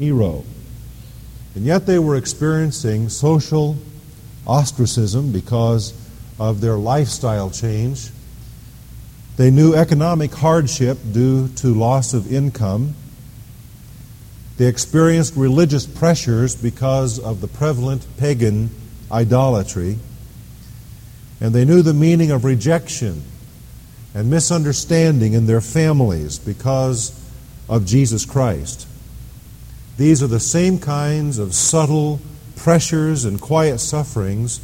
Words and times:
Nero. 0.00 0.44
And 1.54 1.64
yet 1.64 1.84
they 1.86 1.98
were 1.98 2.16
experiencing 2.16 3.10
social 3.10 3.76
ostracism 4.46 5.30
because 5.30 5.92
of 6.38 6.62
their 6.62 6.76
lifestyle 6.76 7.50
change. 7.50 8.08
They 9.36 9.50
knew 9.50 9.74
economic 9.74 10.32
hardship 10.32 10.98
due 11.12 11.48
to 11.56 11.74
loss 11.74 12.14
of 12.14 12.32
income. 12.32 12.94
They 14.56 14.66
experienced 14.66 15.36
religious 15.36 15.86
pressures 15.86 16.56
because 16.56 17.18
of 17.18 17.42
the 17.42 17.48
prevalent 17.48 18.06
pagan 18.16 18.70
idolatry. 19.12 19.98
And 21.42 21.54
they 21.54 21.64
knew 21.64 21.82
the 21.82 21.94
meaning 21.94 22.30
of 22.30 22.44
rejection 22.44 23.22
and 24.14 24.30
misunderstanding 24.30 25.34
in 25.34 25.46
their 25.46 25.60
families 25.60 26.38
because 26.38 27.18
of 27.68 27.84
Jesus 27.86 28.24
Christ. 28.24 28.86
These 30.00 30.22
are 30.22 30.28
the 30.28 30.40
same 30.40 30.78
kinds 30.78 31.36
of 31.36 31.54
subtle 31.54 32.20
pressures 32.56 33.26
and 33.26 33.38
quiet 33.38 33.80
sufferings 33.80 34.58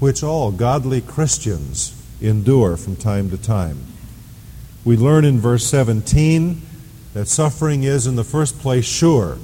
which 0.00 0.24
all 0.24 0.50
godly 0.50 1.00
Christians 1.00 1.94
endure 2.20 2.76
from 2.76 2.96
time 2.96 3.30
to 3.30 3.38
time. 3.38 3.78
We 4.84 4.96
learn 4.96 5.24
in 5.24 5.38
verse 5.38 5.64
17 5.68 6.60
that 7.14 7.28
suffering 7.28 7.84
is, 7.84 8.08
in 8.08 8.16
the 8.16 8.24
first 8.24 8.58
place, 8.58 8.84
sure. 8.84 9.38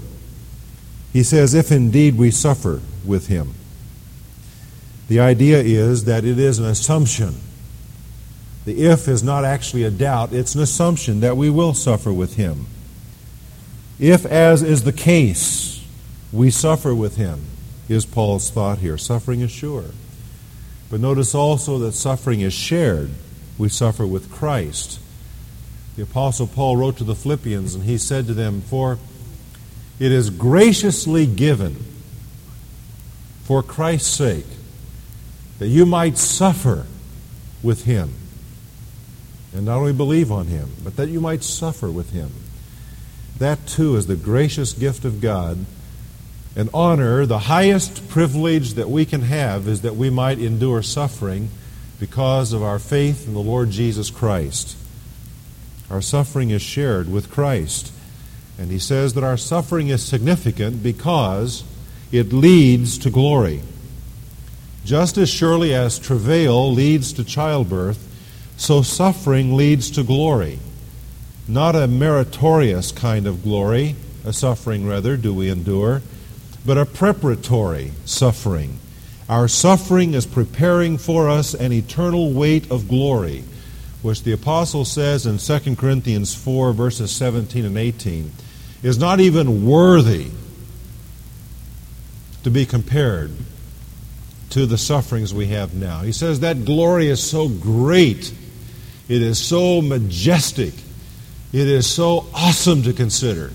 He 1.13 1.23
says, 1.23 1.55
if 1.55 1.71
indeed 1.71 2.19
we 2.19 2.33
suffer 2.33 2.81
with 3.05 3.29
him. 3.29 3.55
The 5.07 5.21
idea 5.21 5.61
is 5.61 6.07
that 6.07 6.25
it 6.25 6.41
is 6.41 6.59
an 6.59 6.65
assumption. 6.65 7.37
The 8.65 8.85
if 8.87 9.07
is 9.07 9.23
not 9.23 9.45
actually 9.45 9.85
a 9.85 9.93
doubt, 9.93 10.33
it's 10.33 10.57
an 10.57 10.61
assumption 10.61 11.21
that 11.21 11.37
we 11.37 11.51
will 11.51 11.73
suffer 11.73 12.13
with 12.13 12.35
him. 12.35 12.67
If, 13.99 14.27
as 14.27 14.63
is 14.63 14.85
the 14.85 14.93
case, 14.93 15.85
we 16.33 16.51
suffer 16.51 16.95
with 16.95 17.17
him, 17.17 17.45
is 17.89 18.07
Paul's 18.07 18.51
thought 18.51 18.79
here. 18.79 18.99
Suffering 18.99 19.41
is 19.41 19.51
sure. 19.51 19.85
But 20.91 21.01
notice 21.01 21.35
also 21.35 21.79
that 21.79 21.93
suffering 21.93 22.41
is 22.41 22.53
shared. 22.53 23.11
We 23.59 23.69
suffer 23.69 24.07
with 24.07 24.31
Christ. 24.31 25.01
The 25.97 26.03
Apostle 26.03 26.47
Paul 26.47 26.77
wrote 26.77 26.97
to 26.99 27.05
the 27.05 27.15
Philippians, 27.15 27.75
and 27.75 27.85
he 27.85 27.99
said 27.99 28.27
to 28.27 28.35
them, 28.35 28.63
For 28.63 28.99
it 30.01 30.11
is 30.11 30.31
graciously 30.31 31.27
given 31.27 31.77
for 33.45 33.63
Christ's 33.63 34.09
sake 34.09 34.47
that 35.59 35.69
you 35.69 35.87
might 35.87 36.19
suffer 36.19 36.87
with 37.63 37.85
him. 37.85 38.13
And 39.55 39.65
not 39.65 39.79
only 39.79 39.93
believe 39.93 40.33
on 40.33 40.47
him, 40.47 40.71
but 40.83 40.97
that 40.97 41.09
you 41.09 41.21
might 41.21 41.45
suffer 41.45 41.91
with 41.91 42.11
him. 42.11 42.33
That 43.39 43.67
too 43.67 43.97
is 43.97 44.07
the 44.07 44.17
gracious 44.17 44.73
gift 44.73 45.05
of 45.05 45.21
God. 45.21 45.65
And 46.57 46.71
honor, 46.73 47.27
the 47.27 47.41
highest 47.41 48.09
privilege 48.09 48.75
that 48.75 48.89
we 48.89 49.05
can 49.05 49.23
have 49.23 49.67
is 49.67 49.83
that 49.83 49.97
we 49.97 50.09
might 50.09 50.39
endure 50.39 50.83
suffering 50.83 51.51
because 51.99 52.53
of 52.53 52.63
our 52.63 52.79
faith 52.79 53.27
in 53.27 53.35
the 53.35 53.41
Lord 53.41 53.71
Jesus 53.71 54.11
Christ. 54.11 54.77
Our 55.91 56.01
suffering 56.01 56.51
is 56.51 56.63
shared 56.63 57.11
with 57.11 57.31
Christ. 57.31 57.93
And 58.59 58.71
he 58.71 58.79
says 58.79 59.15
that 59.15 59.25
our 59.25 59.37
suffering 59.37 59.89
is 59.89 60.03
significant 60.03 60.83
because 60.83 61.65
it 62.13 62.33
leads 62.33 62.99
to 62.99 63.11
glory. 63.11 63.63
Just 64.85 65.19
as 65.19 65.29
surely 65.29 65.75
as 65.75 65.99
travail 65.99 66.73
leads 66.73 67.13
to 67.15 67.25
childbirth, 67.25 67.99
so 68.57 68.83
suffering 68.83 69.57
leads 69.57 69.91
to 69.93 70.05
glory. 70.05 70.61
Not 71.47 71.77
a 71.77 71.87
meritorious 71.87 72.93
kind 72.93 73.27
of 73.27 73.43
glory, 73.43 73.97
a 74.25 74.33
suffering 74.33 74.87
rather, 74.87 75.17
do 75.17 75.35
we 75.35 75.51
endure, 75.51 76.03
but 76.65 76.79
a 76.79 76.87
preparatory 76.87 77.93
suffering. 78.07 78.79
Our 79.29 79.49
suffering 79.49 80.15
is 80.15 80.27
preparing 80.27 80.99
for 80.99 81.29
us 81.29 81.55
an 81.55 81.73
eternal 81.73 82.33
weight 82.33 82.71
of 82.71 82.89
glory, 82.89 83.45
which 84.03 84.23
the 84.23 84.33
apostle 84.33 84.85
says 84.85 85.27
in 85.27 85.39
2 85.39 85.77
Corinthians 85.77 86.35
4, 86.35 86.73
verses 86.73 87.11
17 87.11 87.65
and 87.65 87.79
18, 87.79 88.33
is 88.83 88.99
not 88.99 89.21
even 89.21 89.67
worthy 89.67 90.29
to 92.43 92.51
be 92.51 92.67
compared 92.67 93.31
to 94.51 94.67
the 94.67 94.79
sufferings 94.79 95.33
we 95.33 95.47
have 95.47 95.75
now. 95.75 96.01
He 96.01 96.13
says 96.13 96.41
that 96.41 96.65
glory 96.65 97.09
is 97.09 97.23
so 97.23 97.49
great, 97.49 98.33
it 99.09 99.23
is 99.23 99.39
so 99.39 99.81
majestic, 99.81 100.75
it 101.55 101.69
is 101.69 101.87
so 101.87 102.27
awesome 102.35 102.83
to 102.83 102.93
consider 102.93 103.53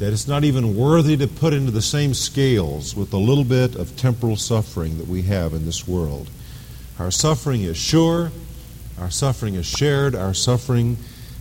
that 0.00 0.12
it's 0.12 0.26
not 0.26 0.42
even 0.42 0.76
worthy 0.76 1.16
to 1.16 1.28
put 1.28 1.52
into 1.52 1.70
the 1.70 1.80
same 1.80 2.14
scales 2.14 2.96
with 2.96 3.12
the 3.12 3.18
little 3.18 3.44
bit 3.44 3.76
of 3.76 3.96
temporal 3.96 4.34
suffering 4.34 4.98
that 4.98 5.06
we 5.06 5.22
have 5.22 5.54
in 5.54 5.64
this 5.64 5.86
world. 5.86 6.28
Our 6.98 7.12
suffering 7.12 7.62
is 7.62 7.76
sure, 7.76 8.32
our 8.98 9.08
suffering 9.08 9.54
is 9.54 9.66
shared, 9.66 10.16
our 10.16 10.34
suffering 10.34 10.96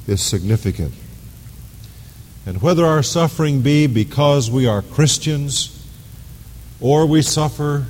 is 0.06 0.22
significant. 0.22 0.94
And 2.46 2.62
whether 2.62 2.86
our 2.86 3.02
suffering 3.02 3.62
be 3.62 3.88
because 3.88 4.52
we 4.52 4.68
are 4.68 4.84
Christians 4.84 5.84
or 6.80 7.08
we 7.08 7.24
suffer 7.24 7.88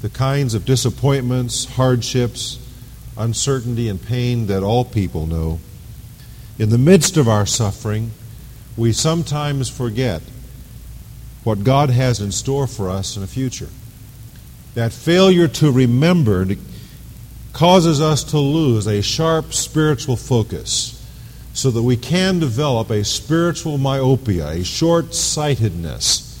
the 0.00 0.08
kinds 0.08 0.54
of 0.54 0.64
disappointments, 0.64 1.66
hardships, 1.66 2.66
uncertainty, 3.18 3.90
and 3.90 4.02
pain 4.02 4.46
that 4.46 4.62
all 4.62 4.86
people 4.86 5.26
know, 5.26 5.60
in 6.58 6.70
the 6.70 6.78
midst 6.78 7.16
of 7.16 7.28
our 7.28 7.46
suffering, 7.46 8.10
we 8.76 8.92
sometimes 8.92 9.68
forget 9.68 10.22
what 11.44 11.64
God 11.64 11.90
has 11.90 12.20
in 12.20 12.32
store 12.32 12.66
for 12.66 12.90
us 12.90 13.16
in 13.16 13.22
the 13.22 13.28
future. 13.28 13.68
That 14.74 14.92
failure 14.92 15.48
to 15.48 15.70
remember 15.70 16.46
causes 17.52 18.00
us 18.00 18.24
to 18.24 18.38
lose 18.38 18.86
a 18.86 19.00
sharp 19.00 19.54
spiritual 19.54 20.16
focus 20.16 20.92
so 21.54 21.70
that 21.70 21.82
we 21.82 21.96
can 21.96 22.38
develop 22.38 22.90
a 22.90 23.02
spiritual 23.02 23.78
myopia, 23.78 24.48
a 24.48 24.64
short 24.64 25.14
sightedness, 25.14 26.38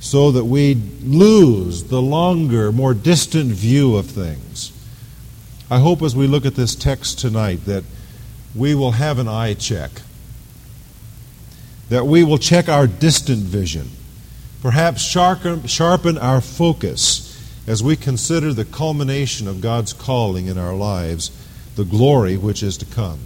so 0.00 0.32
that 0.32 0.44
we 0.44 0.74
lose 1.02 1.84
the 1.84 2.02
longer, 2.02 2.72
more 2.72 2.94
distant 2.94 3.52
view 3.52 3.96
of 3.96 4.06
things. 4.06 4.72
I 5.70 5.78
hope 5.78 6.02
as 6.02 6.16
we 6.16 6.26
look 6.26 6.46
at 6.46 6.56
this 6.56 6.74
text 6.74 7.18
tonight 7.20 7.66
that 7.66 7.84
we 8.54 8.74
will 8.74 8.92
have 8.92 9.18
an 9.18 9.28
eye 9.28 9.54
check, 9.54 9.90
that 11.88 12.06
we 12.06 12.24
will 12.24 12.38
check 12.38 12.68
our 12.68 12.86
distant 12.86 13.40
vision, 13.40 13.88
perhaps 14.62 15.02
sharpen, 15.02 16.18
our 16.18 16.40
focus 16.40 17.24
as 17.66 17.82
we 17.82 17.96
consider 17.96 18.52
the 18.52 18.64
culmination 18.64 19.46
of 19.46 19.60
God's 19.60 19.92
calling 19.92 20.46
in 20.46 20.56
our 20.56 20.74
lives, 20.74 21.30
the 21.76 21.84
glory 21.84 22.36
which 22.36 22.62
is 22.62 22.78
to 22.78 22.86
come. 22.86 23.20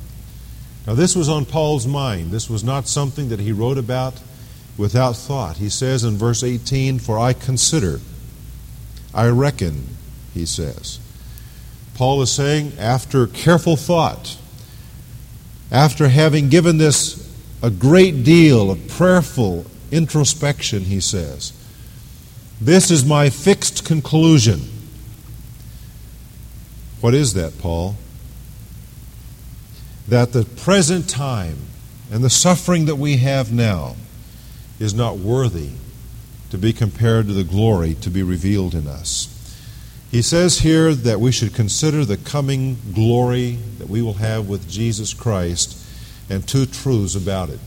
Now, 0.87 0.94
this 0.94 1.15
was 1.15 1.28
on 1.28 1.44
Paul's 1.44 1.87
mind. 1.87 2.32
This 2.32 2.50
was 2.50 2.65
not 2.65 2.88
something 2.88 3.28
that 3.28 3.38
he 3.38 3.53
wrote 3.53 3.78
about 3.78 4.21
without 4.77 5.15
thought. 5.16 5.59
He 5.59 5.69
says 5.69 6.03
in 6.03 6.16
verse 6.16 6.43
18, 6.43 6.99
For 6.99 7.19
I 7.19 7.34
consider, 7.34 8.00
I 9.15 9.28
reckon, 9.28 9.97
he 10.34 10.44
says. 10.44 10.99
Paul 11.94 12.21
is 12.22 12.32
saying, 12.32 12.72
after 12.78 13.28
careful 13.28 13.77
thought, 13.77 14.37
after 15.72 16.09
having 16.09 16.50
given 16.50 16.77
this 16.77 17.34
a 17.62 17.71
great 17.71 18.22
deal 18.25 18.71
of 18.71 18.88
prayerful 18.88 19.65
introspection, 19.91 20.83
he 20.83 21.00
says, 21.00 21.55
This 22.60 22.91
is 22.91 23.06
my 23.06 23.31
fixed 23.31 23.84
conclusion. 23.84 24.61
What 27.00 27.15
is 27.15 27.32
that, 27.34 27.59
Paul? 27.59 27.97
That 30.06 30.32
the 30.32 30.44
present 30.44 31.09
time 31.09 31.56
and 32.11 32.22
the 32.22 32.31
suffering 32.31 32.84
that 32.84 32.97
we 32.97 33.16
have 33.16 33.50
now 33.50 33.97
is 34.78 34.93
not 34.93 35.16
worthy 35.16 35.70
to 36.50 36.58
be 36.58 36.75
compared 36.75 37.29
to 37.29 37.32
the 37.32 37.44
glory 37.44 37.94
to 37.94 38.11
be 38.11 38.23
revealed 38.23 38.75
in 38.75 38.87
us. 38.87 39.31
He 40.12 40.20
says 40.20 40.59
here 40.59 40.94
that 40.94 41.20
we 41.20 41.32
should 41.32 41.55
consider 41.55 42.05
the 42.05 42.19
coming 42.19 42.76
glory 42.93 43.53
that 43.79 43.88
we 43.88 44.03
will 44.03 44.12
have 44.14 44.47
with 44.47 44.69
Jesus 44.69 45.14
Christ 45.14 45.75
and 46.29 46.47
two 46.47 46.67
truths 46.67 47.14
about 47.14 47.49
it. 47.49 47.59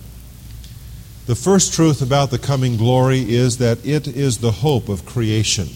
The 1.26 1.34
first 1.34 1.74
truth 1.74 2.04
about 2.04 2.30
the 2.30 2.38
coming 2.38 2.78
glory 2.78 3.34
is 3.34 3.58
that 3.58 3.84
it 3.84 4.08
is 4.08 4.38
the 4.38 4.52
hope 4.52 4.90
of 4.90 5.08
creation. 5.08 5.70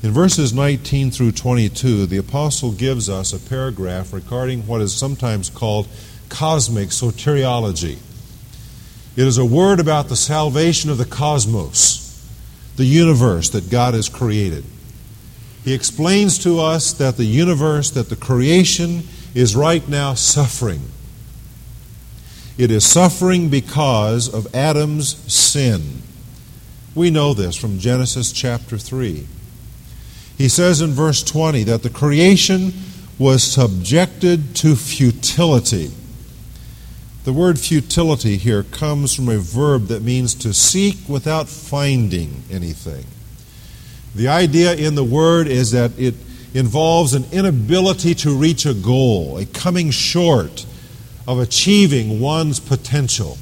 In 0.00 0.12
verses 0.12 0.54
19 0.54 1.10
through 1.10 1.32
22, 1.32 2.06
the 2.06 2.18
apostle 2.18 2.70
gives 2.70 3.10
us 3.10 3.32
a 3.32 3.40
paragraph 3.48 4.12
regarding 4.12 4.64
what 4.68 4.80
is 4.80 4.94
sometimes 4.94 5.50
called 5.50 5.88
cosmic 6.28 6.90
soteriology. 6.90 7.98
It 9.16 9.26
is 9.26 9.38
a 9.38 9.44
word 9.44 9.80
about 9.80 10.08
the 10.08 10.14
salvation 10.14 10.88
of 10.88 10.98
the 10.98 11.04
cosmos, 11.04 12.24
the 12.76 12.84
universe 12.84 13.50
that 13.50 13.70
God 13.70 13.94
has 13.94 14.08
created. 14.08 14.64
He 15.66 15.74
explains 15.74 16.38
to 16.44 16.60
us 16.60 16.92
that 16.92 17.16
the 17.16 17.24
universe, 17.24 17.90
that 17.90 18.08
the 18.08 18.14
creation 18.14 19.02
is 19.34 19.56
right 19.56 19.86
now 19.88 20.14
suffering. 20.14 20.80
It 22.56 22.70
is 22.70 22.86
suffering 22.86 23.48
because 23.48 24.32
of 24.32 24.54
Adam's 24.54 25.16
sin. 25.30 26.02
We 26.94 27.10
know 27.10 27.34
this 27.34 27.56
from 27.56 27.80
Genesis 27.80 28.30
chapter 28.30 28.78
3. 28.78 29.26
He 30.38 30.48
says 30.48 30.80
in 30.80 30.92
verse 30.92 31.24
20 31.24 31.64
that 31.64 31.82
the 31.82 31.90
creation 31.90 32.72
was 33.18 33.42
subjected 33.42 34.54
to 34.56 34.76
futility. 34.76 35.90
The 37.24 37.32
word 37.32 37.58
futility 37.58 38.36
here 38.36 38.62
comes 38.62 39.16
from 39.16 39.28
a 39.28 39.38
verb 39.38 39.88
that 39.88 40.02
means 40.02 40.32
to 40.36 40.54
seek 40.54 41.08
without 41.08 41.48
finding 41.48 42.44
anything. 42.52 43.04
The 44.16 44.28
idea 44.28 44.74
in 44.74 44.94
the 44.94 45.04
word 45.04 45.46
is 45.46 45.72
that 45.72 45.92
it 45.98 46.14
involves 46.54 47.12
an 47.12 47.26
inability 47.32 48.14
to 48.14 48.34
reach 48.34 48.64
a 48.64 48.72
goal, 48.72 49.36
a 49.36 49.44
coming 49.44 49.90
short 49.90 50.64
of 51.28 51.38
achieving 51.38 52.18
one's 52.18 52.58
potential. 52.58 53.36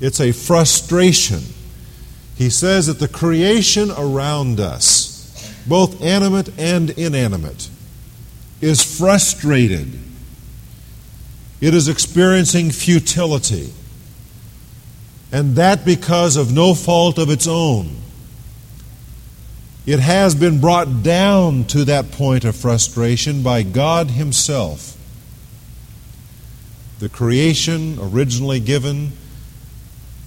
It's 0.00 0.20
a 0.20 0.30
frustration. 0.30 1.40
He 2.36 2.50
says 2.50 2.86
that 2.86 3.00
the 3.00 3.08
creation 3.08 3.90
around 3.90 4.60
us, 4.60 5.64
both 5.66 6.00
animate 6.00 6.50
and 6.56 6.90
inanimate, 6.90 7.68
is 8.60 8.98
frustrated. 8.98 9.98
It 11.60 11.74
is 11.74 11.88
experiencing 11.88 12.70
futility. 12.70 13.72
And 15.32 15.56
that 15.56 15.84
because 15.84 16.36
of 16.36 16.52
no 16.52 16.74
fault 16.74 17.18
of 17.18 17.28
its 17.28 17.48
own. 17.48 17.96
It 19.84 19.98
has 19.98 20.36
been 20.36 20.60
brought 20.60 21.02
down 21.02 21.64
to 21.64 21.84
that 21.86 22.12
point 22.12 22.44
of 22.44 22.54
frustration 22.54 23.42
by 23.42 23.64
God 23.64 24.10
Himself. 24.10 24.96
The 27.00 27.08
creation 27.08 27.98
originally 28.00 28.60
given 28.60 29.10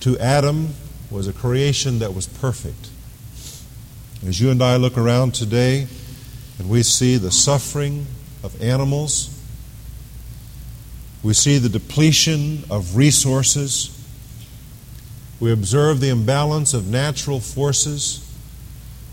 to 0.02 0.20
Adam 0.20 0.74
was 1.10 1.30
a 1.30 1.34
creation 1.34 2.00
that 2.00 2.14
was 2.14 2.28
perfect. 2.28 2.90
As 4.28 4.42
you 4.42 4.50
and 4.50 4.62
I 4.62 4.76
look 4.76 4.98
around 4.98 5.34
today 5.34 5.88
and 6.60 6.70
we 6.70 6.84
see 6.84 7.16
the 7.16 7.32
suffering 7.32 8.08
of 8.44 8.62
animals, 8.62 9.30
we 11.24 11.34
see 11.34 11.60
the 11.60 11.70
depletion 11.70 12.66
of 12.70 12.98
resources, 12.98 13.90
we 15.40 15.50
observe 15.54 16.02
the 16.02 16.10
imbalance 16.10 16.74
of 16.74 16.88
natural 16.88 17.40
forces 17.40 18.25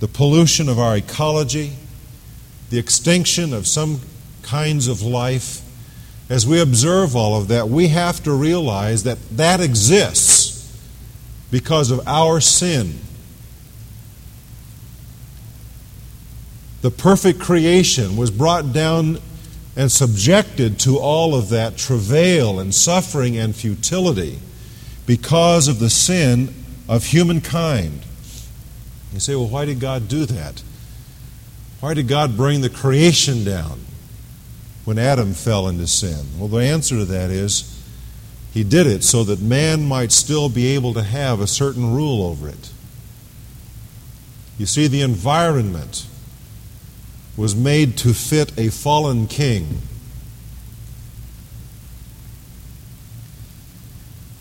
the 0.03 0.09
pollution 0.09 0.69
of 0.69 0.81
our 0.81 0.97
ecology, 0.97 1.75
the 2.71 2.79
extinction 2.81 3.55
of 3.55 3.69
some 3.69 4.01
kinds 4.43 4.89
of 4.89 5.01
life, 5.01 5.63
as 6.29 6.45
we 6.45 6.61
observe 6.61 7.15
all 7.15 7.41
of 7.41 7.47
that, 7.47 7.69
we 7.69 7.87
have 7.87 8.21
to 8.21 8.33
realize 8.33 9.05
that 9.05 9.17
that 9.37 9.61
exists 9.61 10.77
because 11.53 11.93
of 11.93 12.01
our 12.09 12.41
sin. 12.41 12.99
The 16.81 16.91
perfect 16.91 17.39
creation 17.39 18.17
was 18.17 18.33
brought 18.33 18.73
down 18.73 19.21
and 19.77 19.93
subjected 19.93 20.81
to 20.81 20.99
all 20.99 21.33
of 21.37 21.49
that 21.51 21.77
travail 21.77 22.59
and 22.59 22.75
suffering 22.75 23.39
and 23.39 23.55
futility 23.55 24.41
because 25.07 25.69
of 25.69 25.79
the 25.79 25.91
sin 25.91 26.53
of 26.89 27.05
humankind. 27.05 28.05
You 29.13 29.21
say, 29.21 29.35
well, 29.35 29.49
why 29.49 29.65
did 29.65 29.81
God 29.81 30.09
do 30.09 30.25
that? 30.27 30.63
Why 31.81 31.95
did 31.95 32.09
God 32.09 32.37
bring 32.37 32.61
the 32.61 32.71
creation 32.71 33.45
down 33.45 33.81
when 34.85 34.99
Adam 34.99 35.35
fell 35.35 35.69
into 35.69 35.87
sin? 35.87 36.27
Well, 36.39 36.49
the 36.49 36.59
answer 36.59 36.97
to 36.99 37.05
that 37.05 37.31
is 37.31 37.83
he 38.53 38.65
did 38.65 38.87
it 38.87 39.03
so 39.03 39.25
that 39.25 39.41
man 39.41 39.85
might 39.85 40.13
still 40.13 40.49
be 40.49 40.69
able 40.69 40.95
to 40.95 41.03
have 41.03 41.41
a 41.41 41.47
certain 41.47 41.93
rule 41.93 42.23
over 42.25 42.49
it. 42.49 42.71
You 44.59 44.67
see, 44.67 44.87
the 44.87 45.01
environment 45.01 46.07
was 47.37 47.57
made 47.57 47.97
to 47.99 48.15
fit 48.15 48.57
a 48.59 48.69
fallen 48.69 49.27
king. 49.27 49.81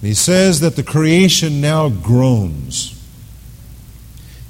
He 0.01 0.13
says 0.13 0.59
that 0.59 0.75
the 0.75 0.83
creation 0.83 1.61
now 1.61 1.89
groans. 1.89 3.00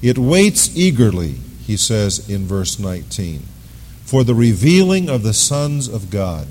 It 0.02 0.18
waits 0.18 0.76
eagerly, 0.76 1.36
he 1.66 1.78
says 1.78 2.28
in 2.30 2.48
verse 2.48 2.80
19, 2.80 3.44
for 4.04 4.24
the 4.24 4.34
revealing 4.34 5.10
of 5.10 5.24
the 5.24 5.34
sons 5.34 5.88
of 5.88 6.10
God. 6.10 6.48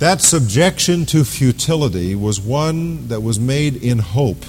That 0.00 0.20
subjection 0.22 1.06
to 1.06 1.24
futility 1.24 2.14
was 2.14 2.40
one 2.40 3.08
that 3.08 3.22
was 3.22 3.38
made 3.38 3.76
in 3.76 3.98
hope. 3.98 4.44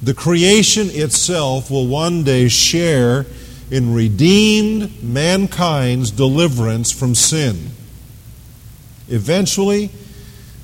The 0.00 0.14
creation 0.14 0.88
itself 0.90 1.70
will 1.70 1.88
one 1.88 2.22
day 2.22 2.48
share 2.48 3.26
in 3.70 3.92
redeemed 3.92 5.02
mankind's 5.02 6.12
deliverance 6.12 6.92
from 6.92 7.14
sin. 7.14 7.70
Eventually, 9.08 9.90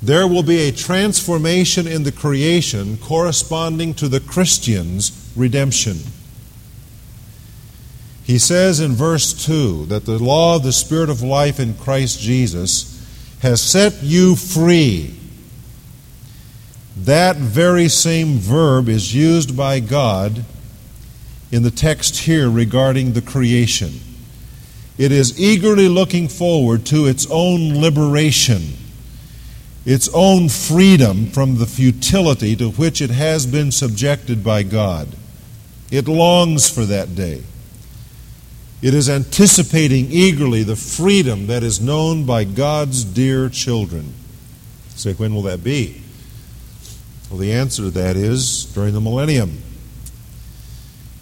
there 0.03 0.27
will 0.27 0.43
be 0.43 0.63
a 0.63 0.73
transformation 0.73 1.87
in 1.87 2.03
the 2.03 2.11
creation 2.11 2.97
corresponding 2.99 3.95
to 3.95 4.09
the 4.09 4.19
Christian's 4.19 5.33
redemption. 5.37 5.99
He 8.25 8.39
says 8.39 8.81
in 8.81 8.93
verse 8.93 9.33
2 9.47 9.87
that 9.87 10.05
the 10.05 10.19
law 10.19 10.57
of 10.57 10.65
the 10.65 10.73
Spirit 10.73 11.09
of 11.09 11.23
life 11.23 11.61
in 11.61 11.75
Christ 11.75 12.19
Jesus 12.19 12.89
has 13.43 13.63
set 13.63 14.03
you 14.03 14.35
free. 14.35 15.15
That 16.97 17.37
very 17.37 17.89
same 17.89 18.39
verb 18.39 18.89
is 18.89 19.15
used 19.15 19.57
by 19.57 19.79
God 19.79 20.45
in 21.53 21.63
the 21.63 21.71
text 21.71 22.19
here 22.19 22.51
regarding 22.51 23.13
the 23.13 23.23
creation. 23.23 24.01
It 24.99 25.13
is 25.13 25.41
eagerly 25.41 25.89
looking 25.89 26.27
forward 26.27 26.87
to 26.87 27.07
its 27.07 27.27
own 27.31 27.81
liberation 27.81 28.77
its 29.85 30.09
own 30.15 30.49
freedom 30.49 31.27
from 31.27 31.59
the 31.59 31.67
futility 31.67 32.55
to 32.57 32.71
which 32.71 33.01
it 33.01 33.11
has 33.11 33.47
been 33.47 33.73
subjected 33.73 34.45
by 34.45 34.63
God. 34.63 35.09
It 35.91 36.09
longs 36.09 36.71
for 36.71 36.85
that 36.85 37.15
day. 37.15 37.43
It 38.81 38.95
is 38.95 39.09
anticipating 39.09 40.11
eagerly 40.11 40.63
the 40.63 40.77
freedom 40.77 41.47
that 41.47 41.63
is 41.63 41.81
known 41.81 42.25
by 42.25 42.45
God's 42.45 43.05
dear 43.05 43.49
children. 43.49 44.13
Say, 44.95 45.13
when 45.15 45.35
will 45.35 45.43
that 45.43 45.63
be? 45.63 46.03
Well, 47.31 47.39
the 47.39 47.53
answer 47.53 47.83
to 47.83 47.91
that 47.91 48.17
is 48.17 48.67
during 48.67 48.93
the 48.93 49.01
millennium. 49.01 49.63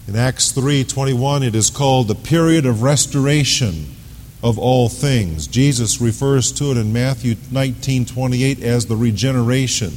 In 0.07 0.15
Acts 0.15 0.51
3:21 0.51 1.43
it 1.43 1.55
is 1.55 1.69
called 1.69 2.07
the 2.07 2.15
period 2.15 2.65
of 2.65 2.81
restoration 2.81 3.95
of 4.43 4.57
all 4.57 4.89
things. 4.89 5.47
Jesus 5.47 6.01
refers 6.01 6.51
to 6.53 6.71
it 6.71 6.77
in 6.77 6.91
Matthew 6.91 7.35
19 7.51 8.05
28 8.05 8.61
as 8.63 8.85
the 8.85 8.95
regeneration. 8.95 9.93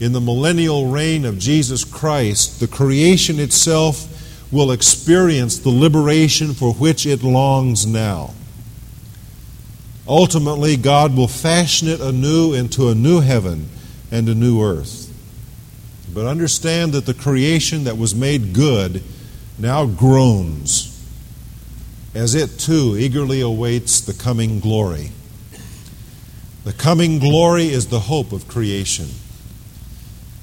In 0.00 0.12
the 0.12 0.20
millennial 0.20 0.86
reign 0.86 1.24
of 1.24 1.38
Jesus 1.38 1.84
Christ, 1.84 2.58
the 2.58 2.66
creation 2.66 3.38
itself 3.38 4.06
will 4.50 4.72
experience 4.72 5.58
the 5.58 5.70
liberation 5.70 6.54
for 6.54 6.72
which 6.74 7.06
it 7.06 7.22
longs 7.22 7.86
now. 7.86 8.34
Ultimately, 10.08 10.76
God 10.76 11.14
will 11.16 11.28
fashion 11.28 11.86
it 11.86 12.00
anew 12.00 12.54
into 12.54 12.88
a 12.88 12.94
new 12.94 13.20
heaven 13.20 13.68
and 14.10 14.28
a 14.28 14.34
new 14.34 14.60
earth. 14.60 15.06
But 16.12 16.26
understand 16.26 16.92
that 16.94 17.06
the 17.06 17.14
creation 17.14 17.84
that 17.84 17.96
was 17.96 18.14
made 18.14 18.52
good 18.52 19.04
now 19.58 19.86
groans 19.86 20.89
as 22.14 22.34
it 22.34 22.58
too 22.58 22.96
eagerly 22.98 23.40
awaits 23.40 24.00
the 24.00 24.14
coming 24.14 24.60
glory. 24.60 25.10
The 26.64 26.72
coming 26.72 27.18
glory 27.18 27.68
is 27.68 27.88
the 27.88 28.00
hope 28.00 28.32
of 28.32 28.48
creation. 28.48 29.08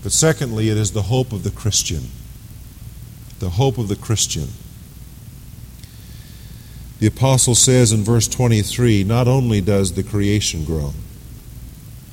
But 0.01 0.12
secondly, 0.12 0.69
it 0.69 0.77
is 0.77 0.91
the 0.91 1.03
hope 1.03 1.31
of 1.31 1.43
the 1.43 1.51
Christian. 1.51 2.09
The 3.39 3.51
hope 3.51 3.77
of 3.77 3.88
the 3.88 3.95
Christian. 3.95 4.47
The 7.00 7.07
apostle 7.07 7.53
says 7.53 7.91
in 7.91 8.03
verse 8.03 8.27
23 8.27 9.03
not 9.03 9.27
only 9.27 9.62
does 9.62 9.93
the 9.93 10.03
creation 10.03 10.63
grow, 10.63 10.93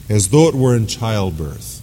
as 0.09 0.29
though 0.29 0.49
it 0.49 0.55
were 0.55 0.77
in 0.77 0.87
childbirth, 0.87 1.81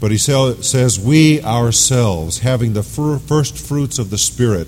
but 0.00 0.10
he 0.10 0.18
says, 0.18 0.98
We 0.98 1.42
ourselves, 1.42 2.38
having 2.38 2.72
the 2.72 2.82
first 2.82 3.58
fruits 3.58 3.98
of 3.98 4.10
the 4.10 4.18
Spirit, 4.18 4.66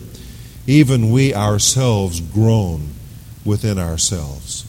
even 0.67 1.11
we 1.11 1.35
ourselves 1.35 2.21
groan 2.21 2.89
within 3.45 3.79
ourselves. 3.79 4.65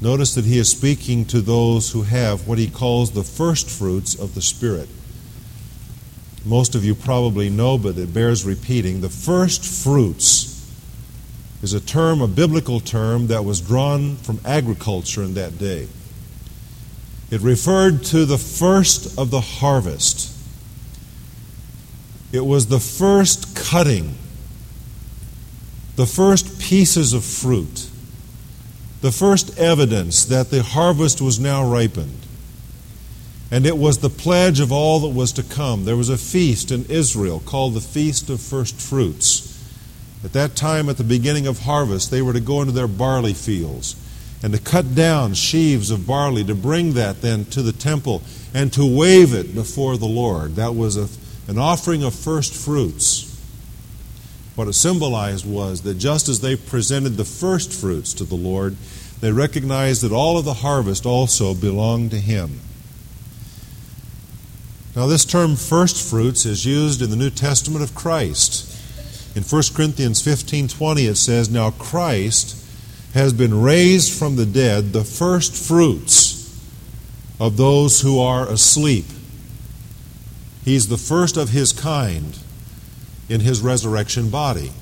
Notice 0.00 0.34
that 0.34 0.44
he 0.44 0.58
is 0.58 0.70
speaking 0.70 1.24
to 1.26 1.40
those 1.40 1.92
who 1.92 2.02
have 2.02 2.46
what 2.46 2.58
he 2.58 2.68
calls 2.68 3.12
the 3.12 3.22
first 3.22 3.70
fruits 3.70 4.14
of 4.14 4.34
the 4.34 4.42
Spirit. 4.42 4.88
Most 6.44 6.74
of 6.74 6.84
you 6.84 6.94
probably 6.94 7.48
know, 7.48 7.78
but 7.78 7.96
it 7.96 8.12
bears 8.12 8.44
repeating. 8.44 9.00
The 9.00 9.08
first 9.08 9.64
fruits 9.64 10.50
is 11.62 11.72
a 11.72 11.80
term, 11.80 12.20
a 12.20 12.28
biblical 12.28 12.80
term, 12.80 13.28
that 13.28 13.44
was 13.44 13.60
drawn 13.62 14.16
from 14.16 14.40
agriculture 14.44 15.22
in 15.22 15.34
that 15.34 15.58
day. 15.58 15.88
It 17.30 17.40
referred 17.40 18.04
to 18.04 18.26
the 18.26 18.36
first 18.36 19.18
of 19.18 19.30
the 19.30 19.40
harvest. 19.40 20.30
It 22.32 22.44
was 22.44 22.66
the 22.66 22.80
first 22.80 23.56
cutting, 23.56 24.16
the 25.96 26.06
first 26.06 26.60
pieces 26.60 27.12
of 27.12 27.24
fruit, 27.24 27.88
the 29.00 29.12
first 29.12 29.58
evidence 29.58 30.24
that 30.24 30.50
the 30.50 30.62
harvest 30.62 31.20
was 31.20 31.38
now 31.38 31.68
ripened. 31.68 32.20
And 33.50 33.66
it 33.66 33.76
was 33.76 33.98
the 33.98 34.10
pledge 34.10 34.58
of 34.58 34.72
all 34.72 35.00
that 35.00 35.08
was 35.08 35.32
to 35.32 35.42
come. 35.42 35.84
There 35.84 35.96
was 35.96 36.08
a 36.08 36.16
feast 36.16 36.72
in 36.72 36.86
Israel 36.86 37.40
called 37.44 37.74
the 37.74 37.80
Feast 37.80 38.28
of 38.30 38.40
First 38.40 38.80
Fruits. 38.80 39.50
At 40.24 40.32
that 40.32 40.56
time, 40.56 40.88
at 40.88 40.96
the 40.96 41.04
beginning 41.04 41.46
of 41.46 41.60
harvest, 41.60 42.10
they 42.10 42.22
were 42.22 42.32
to 42.32 42.40
go 42.40 42.62
into 42.62 42.72
their 42.72 42.88
barley 42.88 43.34
fields 43.34 43.94
and 44.42 44.52
to 44.52 44.58
cut 44.58 44.94
down 44.94 45.34
sheaves 45.34 45.90
of 45.90 46.06
barley, 46.06 46.42
to 46.44 46.54
bring 46.54 46.94
that 46.94 47.20
then 47.20 47.44
to 47.46 47.62
the 47.62 47.72
temple 47.72 48.22
and 48.52 48.72
to 48.72 48.84
wave 48.84 49.34
it 49.34 49.54
before 49.54 49.96
the 49.96 50.06
Lord. 50.06 50.56
That 50.56 50.74
was 50.74 50.96
a, 50.96 51.08
an 51.50 51.58
offering 51.58 52.02
of 52.02 52.14
first 52.14 52.54
fruits. 52.54 53.33
What 54.54 54.68
it 54.68 54.74
symbolized 54.74 55.46
was 55.46 55.80
that 55.82 55.98
just 55.98 56.28
as 56.28 56.40
they 56.40 56.54
presented 56.54 57.16
the 57.16 57.24
first 57.24 57.72
fruits 57.72 58.14
to 58.14 58.24
the 58.24 58.36
Lord, 58.36 58.76
they 59.20 59.32
recognized 59.32 60.02
that 60.02 60.12
all 60.12 60.38
of 60.38 60.44
the 60.44 60.54
harvest 60.54 61.06
also 61.06 61.54
belonged 61.54 62.12
to 62.12 62.20
Him. 62.20 62.60
Now, 64.94 65.06
this 65.08 65.24
term 65.24 65.56
first 65.56 65.96
fruits 65.96 66.46
is 66.46 66.64
used 66.64 67.02
in 67.02 67.10
the 67.10 67.16
New 67.16 67.30
Testament 67.30 67.82
of 67.82 67.96
Christ. 67.96 68.70
In 69.34 69.42
1 69.42 69.74
Corinthians 69.74 70.22
15:20 70.22 71.06
it 71.08 71.16
says, 71.16 71.48
"Now 71.48 71.70
Christ 71.72 72.54
has 73.12 73.32
been 73.32 73.60
raised 73.60 74.12
from 74.12 74.36
the 74.36 74.46
dead, 74.46 74.92
the 74.92 75.02
first 75.02 75.52
fruits 75.52 76.36
of 77.40 77.56
those 77.56 78.02
who 78.02 78.20
are 78.20 78.48
asleep." 78.48 79.06
He's 80.64 80.86
the 80.86 80.98
first 80.98 81.36
of 81.36 81.50
his 81.50 81.72
kind 81.72 82.38
in 83.28 83.40
his 83.40 83.60
resurrection 83.60 84.30
body. 84.30 84.72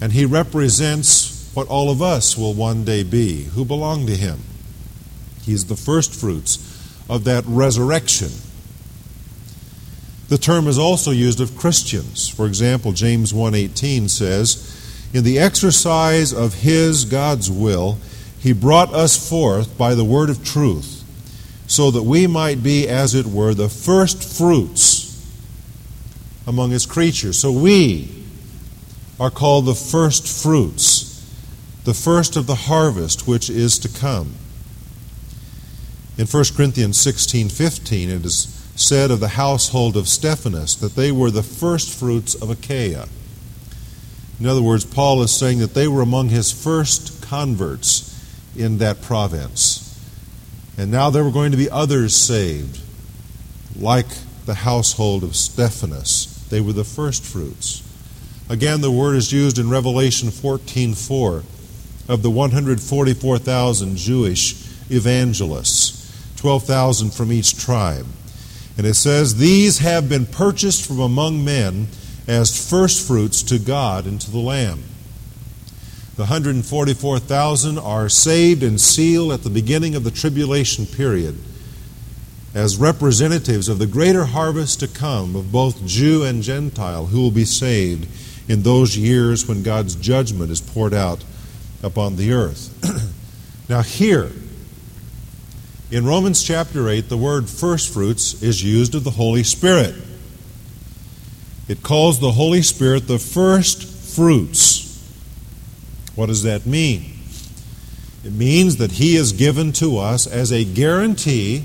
And 0.00 0.12
he 0.12 0.24
represents 0.24 1.50
what 1.54 1.68
all 1.68 1.90
of 1.90 2.00
us 2.00 2.36
will 2.36 2.54
one 2.54 2.84
day 2.84 3.02
be 3.02 3.44
who 3.44 3.64
belong 3.64 4.06
to 4.06 4.16
him. 4.16 4.40
He's 5.42 5.66
the 5.66 5.76
first 5.76 6.14
fruits 6.14 6.58
of 7.08 7.24
that 7.24 7.44
resurrection. 7.46 8.30
The 10.28 10.38
term 10.38 10.68
is 10.68 10.78
also 10.78 11.10
used 11.10 11.40
of 11.40 11.56
Christians. 11.56 12.28
For 12.28 12.46
example, 12.46 12.92
James 12.92 13.34
1:18 13.34 14.08
says, 14.08 14.58
"In 15.12 15.24
the 15.24 15.40
exercise 15.40 16.32
of 16.32 16.54
his 16.54 17.04
God's 17.04 17.50
will, 17.50 17.98
he 18.38 18.52
brought 18.52 18.94
us 18.94 19.16
forth 19.16 19.76
by 19.76 19.94
the 19.94 20.04
word 20.04 20.30
of 20.30 20.44
truth, 20.44 21.02
so 21.66 21.90
that 21.90 22.04
we 22.04 22.28
might 22.28 22.62
be 22.62 22.86
as 22.86 23.14
it 23.14 23.26
were 23.26 23.54
the 23.54 23.68
first 23.68 24.22
fruits 24.22 24.99
among 26.46 26.70
his 26.70 26.86
creatures." 26.86 27.38
So 27.38 27.52
we 27.52 28.08
are 29.18 29.30
called 29.30 29.66
the 29.66 29.74
first 29.74 30.26
fruits, 30.26 31.20
the 31.84 31.94
first 31.94 32.36
of 32.36 32.46
the 32.46 32.54
harvest 32.54 33.26
which 33.26 33.50
is 33.50 33.78
to 33.78 33.88
come. 33.88 34.34
In 36.16 36.26
1 36.26 36.54
Corinthians 36.54 36.98
16:15 36.98 38.10
it 38.10 38.24
is 38.24 38.48
said 38.76 39.10
of 39.10 39.20
the 39.20 39.28
household 39.28 39.96
of 39.96 40.08
Stephanas 40.08 40.74
that 40.76 40.96
they 40.96 41.12
were 41.12 41.30
the 41.30 41.42
first 41.42 41.90
fruits 41.90 42.34
of 42.34 42.50
Achaia. 42.50 43.08
In 44.38 44.46
other 44.46 44.62
words, 44.62 44.84
Paul 44.84 45.22
is 45.22 45.30
saying 45.30 45.58
that 45.58 45.74
they 45.74 45.86
were 45.86 46.00
among 46.00 46.30
his 46.30 46.50
first 46.50 47.20
converts 47.20 48.04
in 48.56 48.78
that 48.78 49.02
province. 49.02 49.80
And 50.78 50.90
now 50.90 51.10
there 51.10 51.22
were 51.22 51.30
going 51.30 51.50
to 51.50 51.58
be 51.58 51.68
others 51.68 52.16
saved, 52.16 52.78
like 53.78 54.06
the 54.46 54.54
household 54.54 55.22
of 55.22 55.36
Stephanas. 55.36 56.46
They 56.50 56.60
were 56.60 56.72
the 56.72 56.84
first 56.84 57.24
fruits. 57.24 57.82
Again, 58.48 58.80
the 58.80 58.90
word 58.90 59.16
is 59.16 59.32
used 59.32 59.58
in 59.58 59.70
Revelation 59.70 60.30
14:4 60.30 61.44
of 62.08 62.22
the 62.22 62.30
144,000 62.30 63.96
Jewish 63.96 64.56
evangelists, 64.90 66.12
12,000 66.36 67.12
from 67.12 67.32
each 67.32 67.56
tribe. 67.56 68.06
And 68.76 68.86
it 68.86 68.94
says, 68.94 69.36
These 69.36 69.78
have 69.78 70.08
been 70.08 70.26
purchased 70.26 70.84
from 70.84 70.98
among 70.98 71.44
men 71.44 71.86
as 72.26 72.68
firstfruits 72.68 73.42
to 73.44 73.58
God 73.58 74.06
and 74.06 74.20
to 74.20 74.30
the 74.30 74.38
Lamb. 74.38 74.82
The 76.16 76.24
144,000 76.24 77.78
are 77.78 78.08
saved 78.08 78.62
and 78.62 78.80
sealed 78.80 79.32
at 79.32 79.42
the 79.42 79.50
beginning 79.50 79.94
of 79.94 80.02
the 80.02 80.10
tribulation 80.10 80.86
period 80.86 81.38
as 82.54 82.76
representatives 82.76 83.68
of 83.68 83.78
the 83.78 83.86
greater 83.86 84.24
harvest 84.24 84.80
to 84.80 84.88
come 84.88 85.36
of 85.36 85.52
both 85.52 85.86
Jew 85.86 86.24
and 86.24 86.42
Gentile 86.42 87.06
who 87.06 87.22
will 87.22 87.30
be 87.30 87.44
saved 87.44 88.08
in 88.48 88.62
those 88.62 88.96
years 88.96 89.46
when 89.46 89.62
God's 89.62 89.94
judgment 89.94 90.50
is 90.50 90.60
poured 90.60 90.92
out 90.92 91.22
upon 91.82 92.16
the 92.16 92.32
earth. 92.32 92.76
now, 93.68 93.82
here, 93.82 94.32
in 95.90 96.04
Romans 96.04 96.42
chapter 96.42 96.88
8, 96.88 97.08
the 97.08 97.16
word 97.16 97.48
firstfruits 97.48 98.42
is 98.42 98.64
used 98.64 98.94
of 98.94 99.04
the 99.04 99.10
Holy 99.10 99.44
Spirit. 99.44 99.94
It 101.68 101.82
calls 101.84 102.18
the 102.18 102.32
Holy 102.32 102.62
Spirit 102.62 103.06
the 103.06 103.20
first 103.20 103.84
fruits. 104.16 104.88
What 106.16 106.26
does 106.26 106.42
that 106.42 106.66
mean? 106.66 107.12
It 108.24 108.32
means 108.32 108.76
that 108.78 108.92
He 108.92 109.14
is 109.14 109.32
given 109.32 109.70
to 109.74 109.98
us 109.98 110.26
as 110.26 110.52
a 110.52 110.64
guarantee 110.64 111.64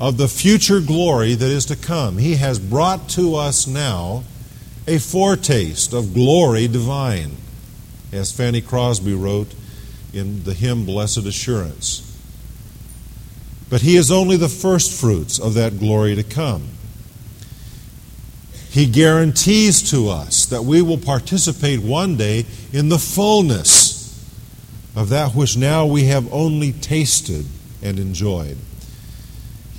of 0.00 0.16
the 0.16 0.28
future 0.28 0.80
glory 0.80 1.34
that 1.34 1.50
is 1.50 1.66
to 1.66 1.76
come. 1.76 2.16
He 2.16 2.36
has 2.36 2.58
brought 2.58 3.08
to 3.10 3.36
us 3.36 3.66
now 3.66 4.24
a 4.88 4.98
foretaste 4.98 5.92
of 5.92 6.14
glory 6.14 6.66
divine, 6.66 7.36
as 8.10 8.32
Fanny 8.32 8.62
Crosby 8.62 9.14
wrote 9.14 9.54
in 10.14 10.42
the 10.44 10.54
hymn 10.54 10.86
Blessed 10.86 11.26
Assurance. 11.26 12.06
But 13.68 13.82
he 13.82 13.96
is 13.96 14.10
only 14.10 14.36
the 14.36 14.48
first 14.48 14.98
fruits 14.98 15.38
of 15.38 15.54
that 15.54 15.78
glory 15.78 16.16
to 16.16 16.24
come. 16.24 16.68
He 18.70 18.86
guarantees 18.86 19.90
to 19.90 20.08
us 20.08 20.46
that 20.46 20.62
we 20.62 20.80
will 20.80 20.98
participate 20.98 21.82
one 21.82 22.16
day 22.16 22.46
in 22.72 22.88
the 22.88 22.98
fullness 22.98 24.00
of 24.96 25.08
that 25.10 25.34
which 25.34 25.56
now 25.56 25.86
we 25.86 26.04
have 26.04 26.32
only 26.32 26.72
tasted 26.72 27.46
and 27.82 27.98
enjoyed. 27.98 28.56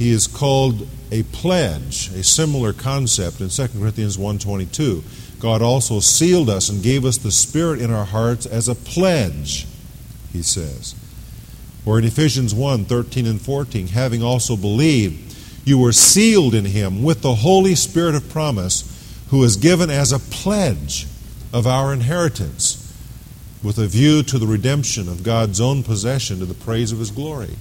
He 0.01 0.09
is 0.09 0.25
called 0.25 0.87
a 1.11 1.21
pledge, 1.21 2.09
a 2.15 2.23
similar 2.23 2.73
concept 2.73 3.39
in 3.39 3.51
2 3.51 3.67
Corinthians 3.79 4.17
1:22. 4.17 5.03
God 5.39 5.61
also 5.61 5.99
sealed 5.99 6.49
us 6.49 6.69
and 6.69 6.81
gave 6.81 7.05
us 7.05 7.17
the 7.17 7.31
spirit 7.31 7.79
in 7.79 7.91
our 7.91 8.05
hearts 8.05 8.47
as 8.47 8.67
a 8.67 8.73
pledge, 8.73 9.67
he 10.33 10.41
says. 10.41 10.95
Or 11.85 11.99
in 11.99 12.05
Ephesians 12.05 12.51
1 12.51 12.85
13 12.85 13.27
and 13.27 13.39
14, 13.39 13.89
having 13.89 14.23
also 14.23 14.55
believed, 14.55 15.35
you 15.65 15.77
were 15.77 15.93
sealed 15.93 16.55
in 16.55 16.65
him 16.65 17.03
with 17.03 17.21
the 17.21 17.35
Holy 17.35 17.75
Spirit 17.75 18.15
of 18.15 18.27
promise, 18.27 18.83
who 19.29 19.43
is 19.43 19.55
given 19.55 19.91
as 19.91 20.11
a 20.11 20.17
pledge 20.17 21.05
of 21.53 21.67
our 21.67 21.93
inheritance, 21.93 22.91
with 23.61 23.77
a 23.77 23.85
view 23.85 24.23
to 24.23 24.39
the 24.39 24.47
redemption 24.47 25.07
of 25.07 25.21
God's 25.21 25.61
own 25.61 25.83
possession 25.83 26.39
to 26.39 26.45
the 26.45 26.55
praise 26.55 26.91
of 26.91 26.97
his 26.97 27.11
glory. 27.11 27.55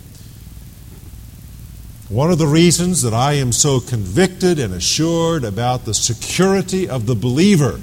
One 2.10 2.32
of 2.32 2.38
the 2.38 2.46
reasons 2.48 3.02
that 3.02 3.14
I 3.14 3.34
am 3.34 3.52
so 3.52 3.78
convicted 3.78 4.58
and 4.58 4.74
assured 4.74 5.44
about 5.44 5.84
the 5.84 5.94
security 5.94 6.88
of 6.88 7.06
the 7.06 7.14
believer 7.14 7.80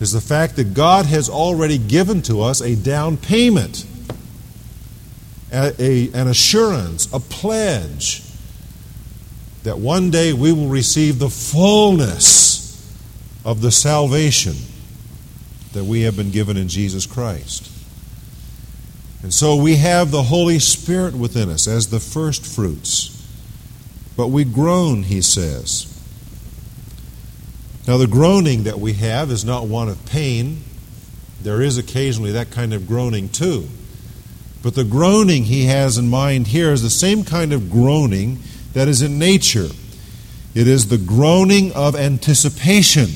is 0.00 0.12
the 0.12 0.22
fact 0.22 0.56
that 0.56 0.72
God 0.72 1.04
has 1.04 1.28
already 1.28 1.76
given 1.76 2.22
to 2.22 2.40
us 2.40 2.62
a 2.62 2.74
down 2.74 3.18
payment 3.18 3.84
a, 5.52 5.74
a, 5.78 6.12
an 6.14 6.28
assurance, 6.28 7.12
a 7.12 7.20
pledge 7.20 8.22
that 9.64 9.78
one 9.78 10.10
day 10.10 10.32
we 10.32 10.50
will 10.50 10.68
receive 10.68 11.18
the 11.18 11.28
fullness 11.28 12.90
of 13.44 13.60
the 13.60 13.70
salvation 13.70 14.54
that 15.74 15.84
we 15.84 16.02
have 16.02 16.16
been 16.16 16.30
given 16.30 16.56
in 16.56 16.68
Jesus 16.68 17.04
Christ. 17.04 17.70
And 19.22 19.34
so 19.34 19.56
we 19.56 19.76
have 19.76 20.10
the 20.10 20.24
Holy 20.24 20.58
Spirit 20.58 21.14
within 21.14 21.48
us 21.48 21.66
as 21.66 21.88
the 21.88 22.00
first 22.00 22.46
fruits. 22.46 23.14
But 24.16 24.28
we 24.28 24.44
groan, 24.44 25.04
he 25.04 25.20
says. 25.20 25.94
Now, 27.86 27.96
the 27.96 28.06
groaning 28.06 28.64
that 28.64 28.78
we 28.78 28.92
have 28.94 29.30
is 29.30 29.44
not 29.44 29.66
one 29.66 29.88
of 29.88 30.04
pain. 30.06 30.62
There 31.42 31.62
is 31.62 31.78
occasionally 31.78 32.32
that 32.32 32.50
kind 32.50 32.74
of 32.74 32.86
groaning 32.86 33.28
too. 33.28 33.68
But 34.62 34.74
the 34.74 34.84
groaning 34.84 35.44
he 35.44 35.66
has 35.66 35.96
in 35.98 36.08
mind 36.08 36.48
here 36.48 36.72
is 36.72 36.82
the 36.82 36.90
same 36.90 37.24
kind 37.24 37.52
of 37.52 37.70
groaning 37.70 38.40
that 38.72 38.88
is 38.88 39.02
in 39.02 39.18
nature. 39.18 39.68
It 40.54 40.66
is 40.68 40.88
the 40.88 40.98
groaning 40.98 41.72
of 41.72 41.94
anticipation. 41.94 43.06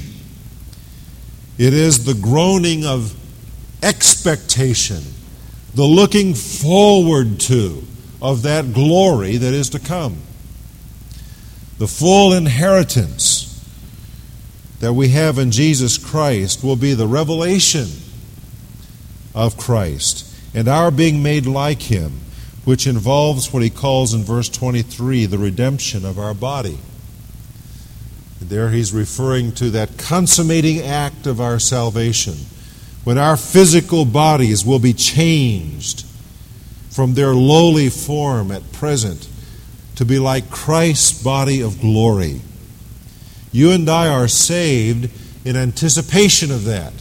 It 1.59 1.75
is 1.75 2.05
the 2.05 2.15
groaning 2.15 2.87
of 2.87 3.15
expectation, 3.83 5.03
the 5.75 5.85
looking 5.85 6.35
forward 6.35 7.41
to 7.41 7.83
of 8.21 8.43
that 8.43 8.73
glory 8.73 9.37
that 9.37 9.55
is 9.55 9.71
to 9.71 9.79
come. 9.79 10.19
The 11.79 11.89
full 11.89 12.33
inheritance 12.33 13.49
that 14.81 14.93
we 14.93 15.09
have 15.09 15.39
in 15.39 15.51
Jesus 15.51 15.99
Christ 15.99 16.63
will 16.63 16.77
be 16.77 16.95
the 16.95 17.07
revelation 17.07 17.89
of 19.35 19.57
Christ 19.57 20.29
and 20.55 20.69
our 20.69 20.91
being 20.91 21.23
made 21.23 21.47
like 21.47 21.83
Him, 21.83 22.21
which 22.65 22.87
involves 22.87 23.53
what 23.53 23.63
he 23.63 23.71
calls 23.71 24.13
in 24.13 24.23
verse 24.23 24.49
23 24.49 25.27
the 25.27 25.39
redemption 25.39 26.05
of 26.05 26.19
our 26.19 26.35
body. 26.35 26.79
There 28.41 28.71
he's 28.71 28.93
referring 28.93 29.53
to 29.53 29.71
that 29.71 29.97
consummating 29.99 30.81
act 30.81 31.27
of 31.27 31.41
our 31.41 31.59
salvation 31.59 32.35
when 33.05 33.19
our 33.19 33.37
physical 33.37 34.05
bodies 34.05 34.65
will 34.65 34.79
be 34.79 34.93
changed 34.93 36.07
from 36.91 37.15
their 37.15 37.35
lowly 37.35 37.89
form 37.89 38.51
at 38.51 38.73
present 38.73 39.29
to 39.97 40.05
be 40.05 40.19
like 40.19 40.51
Christ's 40.51 41.23
body 41.23 41.61
of 41.61 41.81
glory. 41.81 42.41
You 43.51 43.73
and 43.73 43.89
I 43.89 44.09
are 44.09 44.29
saved 44.29 45.11
in 45.45 45.57
anticipation 45.57 46.51
of 46.51 46.65
that. 46.65 46.93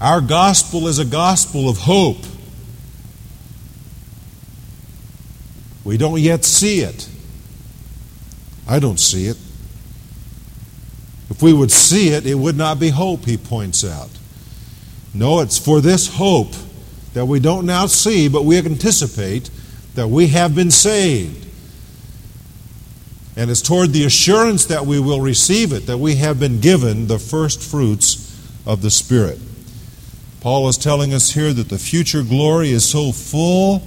Our 0.00 0.20
gospel 0.20 0.88
is 0.88 0.98
a 0.98 1.04
gospel 1.04 1.68
of 1.68 1.78
hope. 1.78 2.24
We 5.84 5.96
don't 5.96 6.20
yet 6.20 6.44
see 6.44 6.80
it. 6.80 7.08
I 8.68 8.78
don't 8.78 9.00
see 9.00 9.26
it. 9.26 9.38
If 11.30 11.42
we 11.42 11.52
would 11.52 11.70
see 11.70 12.08
it, 12.08 12.26
it 12.26 12.34
would 12.34 12.56
not 12.56 12.78
be 12.78 12.90
hope, 12.90 13.24
he 13.24 13.36
points 13.36 13.84
out. 13.84 14.10
No, 15.16 15.40
it's 15.40 15.58
for 15.58 15.80
this 15.80 16.14
hope 16.16 16.52
that 17.14 17.24
we 17.24 17.40
don't 17.40 17.64
now 17.64 17.86
see, 17.86 18.28
but 18.28 18.44
we 18.44 18.58
anticipate 18.58 19.48
that 19.94 20.08
we 20.08 20.26
have 20.28 20.54
been 20.54 20.70
saved. 20.70 21.46
And 23.34 23.50
it's 23.50 23.62
toward 23.62 23.92
the 23.92 24.04
assurance 24.04 24.66
that 24.66 24.84
we 24.84 25.00
will 25.00 25.22
receive 25.22 25.72
it 25.72 25.86
that 25.86 25.96
we 25.96 26.16
have 26.16 26.38
been 26.38 26.60
given 26.60 27.06
the 27.06 27.18
first 27.18 27.62
fruits 27.62 28.22
of 28.66 28.82
the 28.82 28.90
Spirit. 28.90 29.38
Paul 30.40 30.68
is 30.68 30.76
telling 30.76 31.14
us 31.14 31.30
here 31.32 31.52
that 31.52 31.70
the 31.70 31.78
future 31.78 32.22
glory 32.22 32.70
is 32.70 32.86
so 32.86 33.10
full 33.10 33.82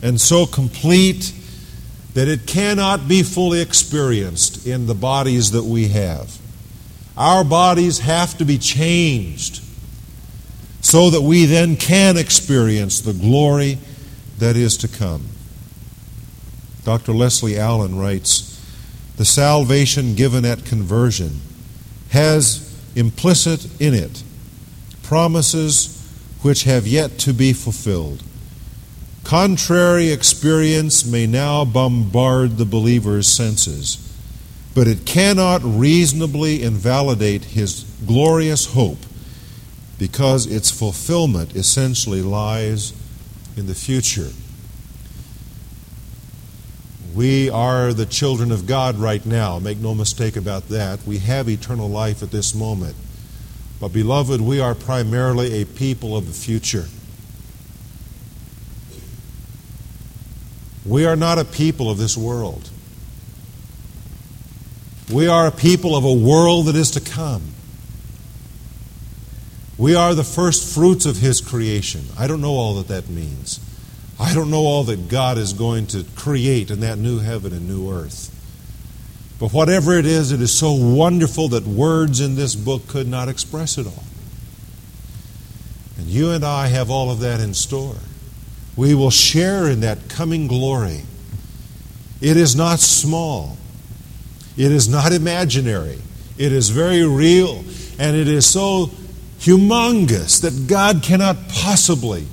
and 0.00 0.20
so 0.20 0.46
complete 0.46 1.32
that 2.14 2.28
it 2.28 2.46
cannot 2.46 3.08
be 3.08 3.24
fully 3.24 3.60
experienced 3.60 4.64
in 4.64 4.86
the 4.86 4.94
bodies 4.94 5.50
that 5.52 5.64
we 5.64 5.88
have. 5.88 6.38
Our 7.16 7.42
bodies 7.42 7.98
have 7.98 8.38
to 8.38 8.44
be 8.44 8.58
changed 8.58 9.61
so 10.82 11.08
that 11.10 11.22
we 11.22 11.46
then 11.46 11.76
can 11.76 12.18
experience 12.18 13.00
the 13.00 13.14
glory 13.14 13.78
that 14.38 14.56
is 14.56 14.76
to 14.76 14.88
come. 14.88 15.26
Dr. 16.84 17.12
Leslie 17.12 17.58
Allen 17.58 17.96
writes 17.96 18.60
The 19.16 19.24
salvation 19.24 20.16
given 20.16 20.44
at 20.44 20.64
conversion 20.64 21.40
has 22.10 22.68
implicit 22.94 23.80
in 23.80 23.94
it 23.94 24.22
promises 25.02 25.98
which 26.42 26.64
have 26.64 26.86
yet 26.86 27.18
to 27.18 27.32
be 27.32 27.52
fulfilled. 27.52 28.22
Contrary 29.24 30.10
experience 30.10 31.04
may 31.04 31.26
now 31.26 31.64
bombard 31.64 32.56
the 32.56 32.64
believer's 32.64 33.28
senses, 33.28 33.98
but 34.74 34.88
it 34.88 35.06
cannot 35.06 35.62
reasonably 35.62 36.62
invalidate 36.62 37.44
his 37.44 37.84
glorious 38.04 38.72
hope 38.72 38.98
because 40.02 40.46
its 40.46 40.68
fulfillment 40.68 41.54
essentially 41.54 42.22
lies 42.22 42.92
in 43.56 43.68
the 43.68 43.74
future. 43.74 44.30
We 47.14 47.48
are 47.48 47.92
the 47.92 48.04
children 48.04 48.50
of 48.50 48.66
God 48.66 48.96
right 48.96 49.24
now. 49.24 49.60
Make 49.60 49.78
no 49.78 49.94
mistake 49.94 50.34
about 50.34 50.70
that. 50.70 51.06
We 51.06 51.18
have 51.18 51.48
eternal 51.48 51.88
life 51.88 52.20
at 52.20 52.32
this 52.32 52.52
moment. 52.52 52.96
But, 53.80 53.92
beloved, 53.92 54.40
we 54.40 54.58
are 54.58 54.74
primarily 54.74 55.62
a 55.62 55.66
people 55.66 56.16
of 56.16 56.26
the 56.26 56.32
future. 56.32 56.86
We 60.84 61.06
are 61.06 61.14
not 61.14 61.38
a 61.38 61.44
people 61.44 61.88
of 61.88 61.98
this 61.98 62.16
world. 62.16 62.70
We 65.12 65.28
are 65.28 65.46
a 65.46 65.52
people 65.52 65.94
of 65.94 66.02
a 66.04 66.12
world 66.12 66.66
that 66.66 66.74
is 66.74 66.90
to 66.90 67.00
come. 67.00 67.52
We 69.82 69.96
are 69.96 70.14
the 70.14 70.22
first 70.22 70.76
fruits 70.76 71.06
of 71.06 71.16
His 71.16 71.40
creation. 71.40 72.04
I 72.16 72.28
don't 72.28 72.40
know 72.40 72.52
all 72.52 72.74
that 72.74 72.86
that 72.86 73.08
means. 73.08 73.58
I 74.16 74.32
don't 74.32 74.48
know 74.48 74.64
all 74.64 74.84
that 74.84 75.08
God 75.08 75.38
is 75.38 75.54
going 75.54 75.88
to 75.88 76.04
create 76.14 76.70
in 76.70 76.78
that 76.80 76.98
new 76.98 77.18
heaven 77.18 77.52
and 77.52 77.66
new 77.66 77.92
earth. 77.92 78.28
But 79.40 79.52
whatever 79.52 79.98
it 79.98 80.06
is, 80.06 80.30
it 80.30 80.40
is 80.40 80.54
so 80.54 80.72
wonderful 80.72 81.48
that 81.48 81.66
words 81.66 82.20
in 82.20 82.36
this 82.36 82.54
book 82.54 82.86
could 82.86 83.08
not 83.08 83.28
express 83.28 83.76
it 83.76 83.88
all. 83.88 84.04
And 85.98 86.06
you 86.06 86.30
and 86.30 86.44
I 86.44 86.68
have 86.68 86.88
all 86.88 87.10
of 87.10 87.18
that 87.18 87.40
in 87.40 87.52
store. 87.52 87.96
We 88.76 88.94
will 88.94 89.10
share 89.10 89.68
in 89.68 89.80
that 89.80 90.08
coming 90.08 90.46
glory. 90.46 91.00
It 92.20 92.36
is 92.36 92.54
not 92.54 92.78
small, 92.78 93.56
it 94.56 94.70
is 94.70 94.88
not 94.88 95.12
imaginary, 95.12 95.98
it 96.38 96.52
is 96.52 96.70
very 96.70 97.04
real, 97.04 97.64
and 97.98 98.16
it 98.16 98.28
is 98.28 98.46
so 98.46 98.92
humongous 99.42 100.40
that 100.40 100.68
God 100.68 101.02
cannot 101.02 101.36
possibly 101.48 102.28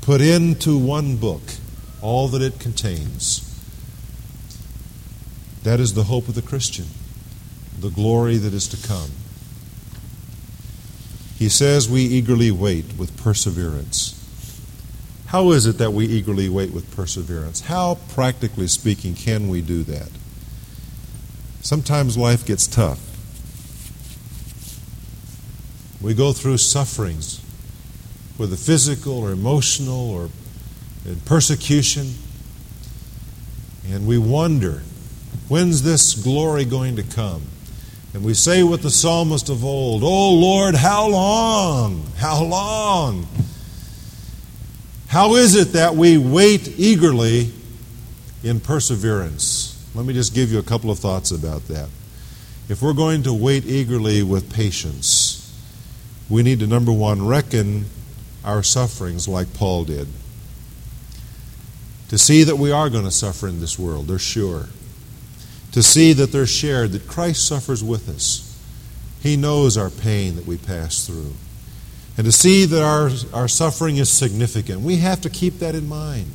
put 0.00 0.20
into 0.20 0.76
one 0.76 1.16
book 1.16 1.42
all 2.02 2.26
that 2.26 2.42
it 2.42 2.58
contains. 2.58 3.46
That 5.62 5.78
is 5.78 5.94
the 5.94 6.04
hope 6.04 6.26
of 6.26 6.34
the 6.34 6.42
Christian, 6.42 6.86
the 7.78 7.90
glory 7.90 8.36
that 8.36 8.52
is 8.52 8.66
to 8.68 8.88
come. 8.88 9.10
He 11.38 11.48
says 11.48 11.88
we 11.88 12.02
eagerly 12.02 12.50
wait 12.50 12.98
with 12.98 13.16
perseverance. 13.16 14.16
How 15.26 15.52
is 15.52 15.66
it 15.66 15.78
that 15.78 15.92
we 15.92 16.06
eagerly 16.06 16.48
wait 16.48 16.72
with 16.72 16.90
perseverance? 16.96 17.60
How, 17.60 17.98
practically 18.08 18.66
speaking, 18.66 19.14
can 19.14 19.48
we 19.48 19.60
do 19.60 19.84
that? 19.84 20.08
Sometimes 21.62 22.18
life 22.18 22.44
gets 22.44 22.66
tough. 22.66 23.09
We 26.00 26.14
go 26.14 26.32
through 26.32 26.58
sufferings, 26.58 27.40
whether 28.36 28.56
physical 28.56 29.18
or 29.18 29.30
emotional 29.32 30.10
or 30.10 30.30
in 31.04 31.20
persecution, 31.20 32.14
and 33.90 34.06
we 34.06 34.18
wonder, 34.18 34.82
when's 35.48 35.82
this 35.82 36.14
glory 36.14 36.64
going 36.64 36.96
to 36.96 37.02
come? 37.02 37.42
And 38.12 38.24
we 38.24 38.34
say 38.34 38.62
with 38.62 38.82
the 38.82 38.90
psalmist 38.90 39.48
of 39.48 39.64
old, 39.64 40.02
Oh 40.02 40.34
Lord, 40.34 40.74
how 40.74 41.08
long? 41.08 42.06
How 42.16 42.42
long? 42.42 43.26
How 45.08 45.34
is 45.34 45.54
it 45.54 45.72
that 45.72 45.94
we 45.94 46.18
wait 46.18 46.68
eagerly 46.78 47.52
in 48.42 48.60
perseverance? 48.60 49.76
Let 49.94 50.06
me 50.06 50.14
just 50.14 50.34
give 50.34 50.52
you 50.52 50.58
a 50.58 50.62
couple 50.62 50.90
of 50.90 50.98
thoughts 50.98 51.30
about 51.30 51.66
that. 51.68 51.88
If 52.68 52.82
we're 52.82 52.92
going 52.92 53.24
to 53.24 53.34
wait 53.34 53.66
eagerly 53.66 54.22
with 54.22 54.52
patience, 54.52 55.19
we 56.30 56.42
need 56.42 56.60
to, 56.60 56.66
number 56.66 56.92
one, 56.92 57.26
reckon 57.26 57.86
our 58.44 58.62
sufferings 58.62 59.28
like 59.28 59.52
Paul 59.52 59.84
did. 59.84 60.08
To 62.08 62.18
see 62.18 62.44
that 62.44 62.56
we 62.56 62.72
are 62.72 62.88
going 62.88 63.04
to 63.04 63.10
suffer 63.10 63.46
in 63.46 63.60
this 63.60 63.78
world, 63.78 64.06
they're 64.06 64.18
sure. 64.18 64.68
To 65.72 65.82
see 65.82 66.12
that 66.14 66.32
they're 66.32 66.46
shared, 66.46 66.92
that 66.92 67.06
Christ 67.06 67.46
suffers 67.46 67.84
with 67.84 68.08
us. 68.08 68.46
He 69.20 69.36
knows 69.36 69.76
our 69.76 69.90
pain 69.90 70.36
that 70.36 70.46
we 70.46 70.56
pass 70.56 71.06
through 71.06 71.34
and 72.20 72.26
to 72.26 72.32
see 72.32 72.66
that 72.66 72.82
our, 72.82 73.10
our 73.32 73.48
suffering 73.48 73.96
is 73.96 74.10
significant. 74.10 74.82
We 74.82 74.96
have 74.96 75.22
to 75.22 75.30
keep 75.30 75.60
that 75.60 75.74
in 75.74 75.88
mind. 75.88 76.26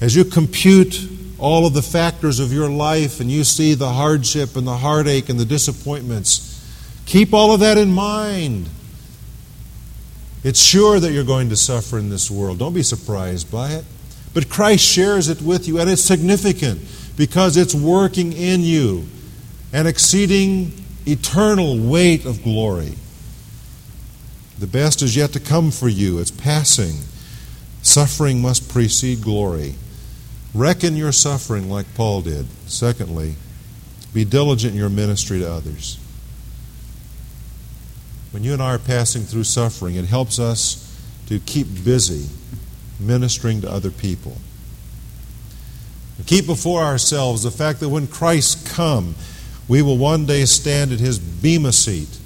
As 0.00 0.16
you 0.16 0.24
compute 0.24 1.08
all 1.38 1.66
of 1.66 1.72
the 1.72 1.82
factors 1.82 2.40
of 2.40 2.52
your 2.52 2.68
life 2.68 3.20
and 3.20 3.30
you 3.30 3.44
see 3.44 3.74
the 3.74 3.92
hardship 3.92 4.56
and 4.56 4.66
the 4.66 4.78
heartache 4.78 5.28
and 5.28 5.38
the 5.38 5.44
disappointments, 5.44 6.66
keep 7.06 7.32
all 7.32 7.54
of 7.54 7.60
that 7.60 7.78
in 7.78 7.92
mind. 7.92 8.68
It's 10.44 10.60
sure 10.60 10.98
that 10.98 11.12
you're 11.12 11.24
going 11.24 11.50
to 11.50 11.56
suffer 11.56 11.98
in 11.98 12.10
this 12.10 12.30
world. 12.30 12.58
Don't 12.58 12.74
be 12.74 12.82
surprised 12.82 13.50
by 13.50 13.70
it. 13.70 13.84
But 14.34 14.48
Christ 14.48 14.84
shares 14.84 15.28
it 15.28 15.42
with 15.42 15.68
you, 15.68 15.78
and 15.78 15.90
it's 15.90 16.02
significant 16.02 16.80
because 17.16 17.56
it's 17.56 17.74
working 17.74 18.32
in 18.32 18.62
you 18.62 19.06
an 19.72 19.86
exceeding 19.86 20.72
eternal 21.06 21.78
weight 21.78 22.24
of 22.24 22.42
glory. 22.42 22.94
The 24.58 24.66
best 24.66 25.02
is 25.02 25.16
yet 25.16 25.32
to 25.32 25.40
come 25.40 25.70
for 25.70 25.88
you. 25.88 26.18
It's 26.18 26.30
passing. 26.30 26.94
Suffering 27.82 28.40
must 28.40 28.68
precede 28.68 29.22
glory. 29.22 29.74
Reckon 30.54 30.96
your 30.96 31.12
suffering 31.12 31.70
like 31.70 31.94
Paul 31.94 32.22
did. 32.22 32.46
Secondly, 32.66 33.34
be 34.12 34.24
diligent 34.24 34.74
in 34.74 34.78
your 34.78 34.90
ministry 34.90 35.40
to 35.40 35.50
others. 35.50 35.98
When 38.32 38.42
you 38.42 38.54
and 38.54 38.62
I 38.62 38.74
are 38.74 38.78
passing 38.78 39.22
through 39.22 39.44
suffering, 39.44 39.94
it 39.94 40.06
helps 40.06 40.38
us 40.38 40.88
to 41.26 41.38
keep 41.38 41.66
busy 41.84 42.26
ministering 42.98 43.60
to 43.60 43.70
other 43.70 43.90
people. 43.90 44.36
Keep 46.26 46.46
before 46.46 46.82
ourselves 46.82 47.42
the 47.42 47.50
fact 47.50 47.80
that 47.80 47.88
when 47.88 48.06
Christ 48.06 48.66
come, 48.66 49.14
we 49.68 49.82
will 49.82 49.98
one 49.98 50.24
day 50.24 50.44
stand 50.44 50.92
at 50.92 51.00
his 51.00 51.18
bema 51.18 51.72
seat. 51.72 52.18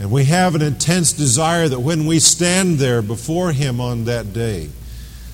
And 0.00 0.10
we 0.10 0.24
have 0.24 0.54
an 0.54 0.62
intense 0.62 1.12
desire 1.12 1.68
that 1.68 1.80
when 1.80 2.04
we 2.04 2.18
stand 2.18 2.78
there 2.78 3.00
before 3.00 3.52
him 3.52 3.80
on 3.80 4.04
that 4.04 4.32
day, 4.32 4.70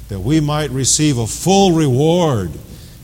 that 0.09 0.21
we 0.21 0.41
might 0.41 0.71
receive 0.71 1.17
a 1.17 1.27
full 1.27 1.73
reward 1.73 2.51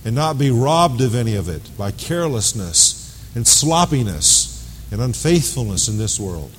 and 0.04 0.14
not 0.14 0.38
be 0.38 0.50
robbed 0.50 1.00
of 1.00 1.14
any 1.14 1.34
of 1.34 1.48
it 1.48 1.70
by 1.78 1.90
carelessness 1.90 3.32
and 3.34 3.46
sloppiness 3.46 4.45
and 4.90 5.00
unfaithfulness 5.00 5.88
in 5.88 5.98
this 5.98 6.18
world. 6.18 6.52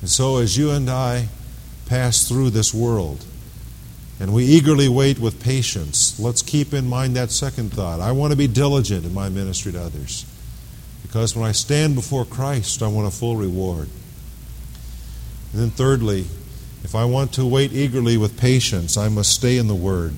And 0.00 0.10
so, 0.10 0.38
as 0.38 0.56
you 0.56 0.70
and 0.70 0.88
I 0.88 1.28
pass 1.86 2.28
through 2.28 2.50
this 2.50 2.72
world, 2.72 3.24
and 4.20 4.32
we 4.32 4.44
eagerly 4.44 4.88
wait 4.88 5.18
with 5.18 5.42
patience, 5.42 6.18
let's 6.18 6.42
keep 6.42 6.74
in 6.74 6.88
mind 6.88 7.16
that 7.16 7.30
second 7.30 7.72
thought. 7.72 8.00
I 8.00 8.12
want 8.12 8.32
to 8.32 8.36
be 8.36 8.48
diligent 8.48 9.04
in 9.04 9.14
my 9.14 9.28
ministry 9.28 9.72
to 9.72 9.80
others. 9.80 10.24
Because 11.02 11.36
when 11.36 11.46
I 11.46 11.52
stand 11.52 11.94
before 11.94 12.24
Christ, 12.24 12.82
I 12.82 12.88
want 12.88 13.06
a 13.06 13.10
full 13.10 13.36
reward. 13.36 13.88
And 15.52 15.62
then, 15.62 15.70
thirdly, 15.70 16.26
if 16.84 16.94
I 16.94 17.04
want 17.04 17.32
to 17.34 17.46
wait 17.46 17.72
eagerly 17.72 18.16
with 18.16 18.38
patience, 18.38 18.96
I 18.96 19.08
must 19.08 19.32
stay 19.32 19.56
in 19.56 19.68
the 19.68 19.74
Word. 19.74 20.14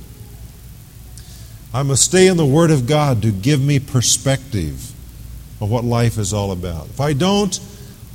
I 1.72 1.83
must 1.83 2.05
stay 2.05 2.26
in 2.26 2.37
the 2.37 2.46
Word 2.46 2.70
of 2.70 2.87
God 2.87 3.22
to 3.22 3.31
give 3.31 3.61
me 3.61 3.79
perspective 3.79 4.92
of 5.61 5.70
what 5.70 5.85
life 5.85 6.18
is 6.18 6.33
all 6.33 6.53
about. 6.53 6.87
If 6.87 7.01
I 7.01 7.12
don't, 7.12 7.59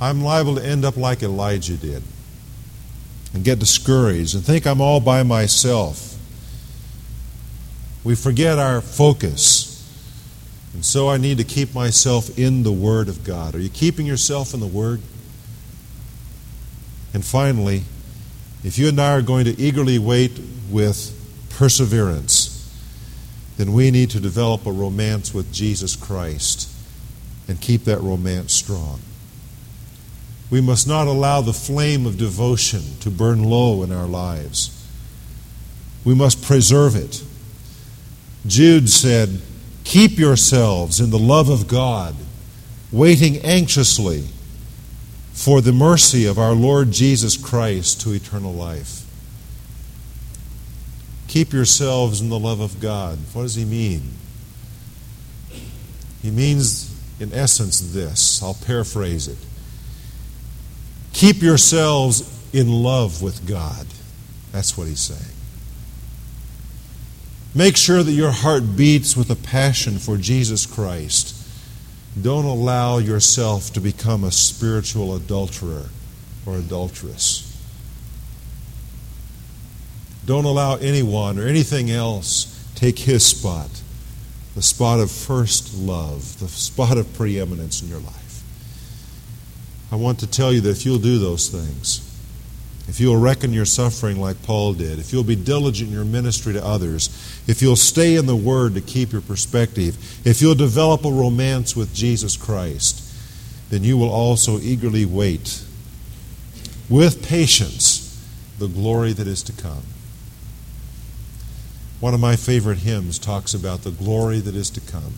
I'm 0.00 0.22
liable 0.22 0.56
to 0.56 0.64
end 0.64 0.84
up 0.84 0.96
like 0.96 1.22
Elijah 1.22 1.76
did 1.76 2.02
and 3.32 3.44
get 3.44 3.58
discouraged 3.58 4.34
and 4.34 4.44
think 4.44 4.66
I'm 4.66 4.80
all 4.80 5.00
by 5.00 5.22
myself. 5.22 6.18
We 8.04 8.14
forget 8.14 8.58
our 8.58 8.80
focus. 8.80 9.72
And 10.74 10.84
so 10.84 11.08
I 11.08 11.16
need 11.16 11.38
to 11.38 11.44
keep 11.44 11.74
myself 11.74 12.38
in 12.38 12.62
the 12.62 12.72
Word 12.72 13.08
of 13.08 13.24
God. 13.24 13.54
Are 13.54 13.60
you 13.60 13.70
keeping 13.70 14.06
yourself 14.06 14.52
in 14.52 14.60
the 14.60 14.66
Word? 14.66 15.00
And 17.14 17.24
finally, 17.24 17.82
if 18.62 18.78
you 18.78 18.88
and 18.88 19.00
I 19.00 19.12
are 19.12 19.22
going 19.22 19.46
to 19.46 19.58
eagerly 19.58 19.98
wait 19.98 20.38
with 20.70 21.12
perseverance, 21.50 22.52
then 23.56 23.72
we 23.72 23.90
need 23.90 24.10
to 24.10 24.20
develop 24.20 24.66
a 24.66 24.72
romance 24.72 25.32
with 25.32 25.50
Jesus 25.52 25.96
Christ 25.96 26.75
and 27.48 27.60
keep 27.60 27.84
that 27.84 28.00
romance 28.00 28.52
strong. 28.52 29.00
We 30.50 30.60
must 30.60 30.86
not 30.86 31.06
allow 31.06 31.40
the 31.40 31.52
flame 31.52 32.06
of 32.06 32.18
devotion 32.18 32.82
to 33.00 33.10
burn 33.10 33.44
low 33.44 33.82
in 33.82 33.92
our 33.92 34.06
lives. 34.06 34.72
We 36.04 36.14
must 36.14 36.42
preserve 36.42 36.94
it. 36.94 37.24
Jude 38.46 38.88
said, 38.88 39.40
Keep 39.82 40.18
yourselves 40.18 41.00
in 41.00 41.10
the 41.10 41.18
love 41.18 41.48
of 41.48 41.66
God, 41.68 42.14
waiting 42.92 43.38
anxiously 43.38 44.24
for 45.32 45.60
the 45.60 45.72
mercy 45.72 46.24
of 46.24 46.38
our 46.38 46.52
Lord 46.52 46.92
Jesus 46.92 47.36
Christ 47.36 48.00
to 48.02 48.12
eternal 48.12 48.52
life. 48.52 49.04
Keep 51.28 51.52
yourselves 51.52 52.20
in 52.20 52.28
the 52.28 52.38
love 52.38 52.60
of 52.60 52.80
God. 52.80 53.18
What 53.32 53.42
does 53.42 53.54
he 53.56 53.64
mean? 53.64 54.12
He 56.22 56.30
means, 56.30 56.85
in 57.18 57.32
essence, 57.32 57.80
this. 57.92 58.42
I'll 58.42 58.54
paraphrase 58.54 59.28
it. 59.28 59.38
Keep 61.12 61.42
yourselves 61.42 62.32
in 62.52 62.70
love 62.70 63.22
with 63.22 63.46
God. 63.46 63.86
That's 64.52 64.76
what 64.76 64.86
he's 64.86 65.00
saying. 65.00 65.32
Make 67.54 67.76
sure 67.76 68.02
that 68.02 68.12
your 68.12 68.32
heart 68.32 68.76
beats 68.76 69.16
with 69.16 69.30
a 69.30 69.36
passion 69.36 69.98
for 69.98 70.18
Jesus 70.18 70.66
Christ. 70.66 71.34
Don't 72.20 72.44
allow 72.44 72.98
yourself 72.98 73.72
to 73.72 73.80
become 73.80 74.24
a 74.24 74.32
spiritual 74.32 75.14
adulterer 75.14 75.86
or 76.44 76.56
adulteress. 76.56 77.42
Don't 80.26 80.44
allow 80.44 80.76
anyone 80.76 81.38
or 81.38 81.46
anything 81.46 81.90
else 81.90 82.52
take 82.74 82.98
his 82.98 83.24
spot, 83.24 83.70
the 84.56 84.62
spot 84.62 85.00
of 85.00 85.10
first 85.10 85.76
love, 85.76 86.40
the 86.40 86.48
spot 86.48 86.96
of 86.96 87.12
preeminence 87.12 87.82
in 87.82 87.88
your 87.88 88.00
life. 88.00 88.42
I 89.92 89.96
want 89.96 90.18
to 90.20 90.26
tell 90.26 90.50
you 90.50 90.62
that 90.62 90.70
if 90.70 90.86
you'll 90.86 90.98
do 90.98 91.18
those 91.18 91.50
things, 91.50 92.00
if 92.88 92.98
you'll 92.98 93.18
reckon 93.18 93.52
your 93.52 93.66
suffering 93.66 94.18
like 94.18 94.42
Paul 94.44 94.72
did, 94.72 94.98
if 94.98 95.12
you'll 95.12 95.24
be 95.24 95.36
diligent 95.36 95.90
in 95.90 95.94
your 95.94 96.06
ministry 96.06 96.54
to 96.54 96.64
others, 96.64 97.10
if 97.46 97.60
you'll 97.60 97.76
stay 97.76 98.16
in 98.16 98.24
the 98.24 98.34
Word 98.34 98.74
to 98.74 98.80
keep 98.80 99.12
your 99.12 99.20
perspective, 99.20 100.26
if 100.26 100.40
you'll 100.40 100.54
develop 100.54 101.04
a 101.04 101.10
romance 101.10 101.76
with 101.76 101.94
Jesus 101.94 102.34
Christ, 102.34 103.02
then 103.68 103.84
you 103.84 103.98
will 103.98 104.10
also 104.10 104.58
eagerly 104.58 105.04
wait 105.04 105.62
with 106.88 107.28
patience 107.28 108.02
the 108.58 108.68
glory 108.68 109.12
that 109.12 109.26
is 109.26 109.42
to 109.42 109.52
come. 109.52 109.82
One 112.00 112.12
of 112.12 112.20
my 112.20 112.36
favorite 112.36 112.78
hymns 112.78 113.18
talks 113.18 113.54
about 113.54 113.82
the 113.82 113.90
glory 113.90 114.38
that 114.40 114.54
is 114.54 114.68
to 114.70 114.80
come. 114.80 115.14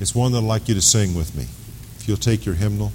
It's 0.00 0.14
one 0.14 0.32
that 0.32 0.38
I'd 0.38 0.44
like 0.44 0.68
you 0.68 0.74
to 0.74 0.82
sing 0.82 1.14
with 1.14 1.36
me. 1.36 1.44
If 1.98 2.08
you'll 2.08 2.16
take 2.16 2.44
your 2.44 2.56
hymnal. 2.56 2.92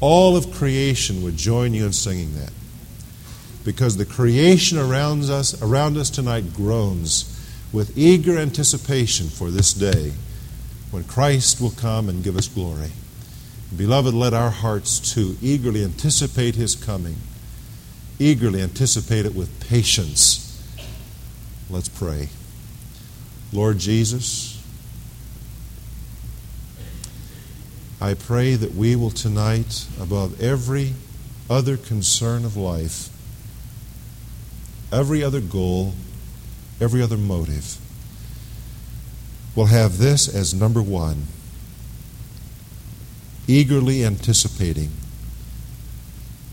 All 0.00 0.36
of 0.36 0.52
creation 0.52 1.22
would 1.22 1.36
join 1.36 1.72
you 1.72 1.86
in 1.86 1.92
singing 1.92 2.34
that. 2.34 2.52
Because 3.64 3.96
the 3.96 4.04
creation 4.04 4.76
around 4.76 5.22
us, 5.30 5.62
around 5.62 5.96
us 5.96 6.10
tonight 6.10 6.52
groans 6.52 7.30
with 7.72 7.96
eager 7.96 8.36
anticipation 8.36 9.28
for 9.28 9.50
this 9.50 9.72
day 9.72 10.12
when 10.90 11.04
Christ 11.04 11.60
will 11.60 11.70
come 11.70 12.08
and 12.08 12.22
give 12.22 12.36
us 12.36 12.48
glory. 12.48 12.90
Beloved, 13.76 14.14
let 14.14 14.32
our 14.32 14.50
hearts 14.50 15.00
too 15.00 15.36
eagerly 15.42 15.82
anticipate 15.82 16.54
his 16.54 16.76
coming, 16.76 17.16
eagerly 18.18 18.62
anticipate 18.62 19.26
it 19.26 19.34
with 19.34 19.68
patience. 19.68 20.40
Let's 21.68 21.88
pray. 21.88 22.28
Lord 23.52 23.78
Jesus, 23.78 24.62
I 28.00 28.14
pray 28.14 28.54
that 28.54 28.74
we 28.74 28.94
will 28.94 29.10
tonight, 29.10 29.86
above 30.00 30.40
every 30.40 30.94
other 31.50 31.76
concern 31.76 32.44
of 32.44 32.56
life, 32.56 33.08
every 34.92 35.24
other 35.24 35.40
goal, 35.40 35.94
every 36.80 37.02
other 37.02 37.16
motive, 37.16 37.78
will 39.56 39.66
have 39.66 39.98
this 39.98 40.32
as 40.32 40.54
number 40.54 40.82
one 40.82 41.26
eagerly 43.46 44.04
anticipating 44.04 44.90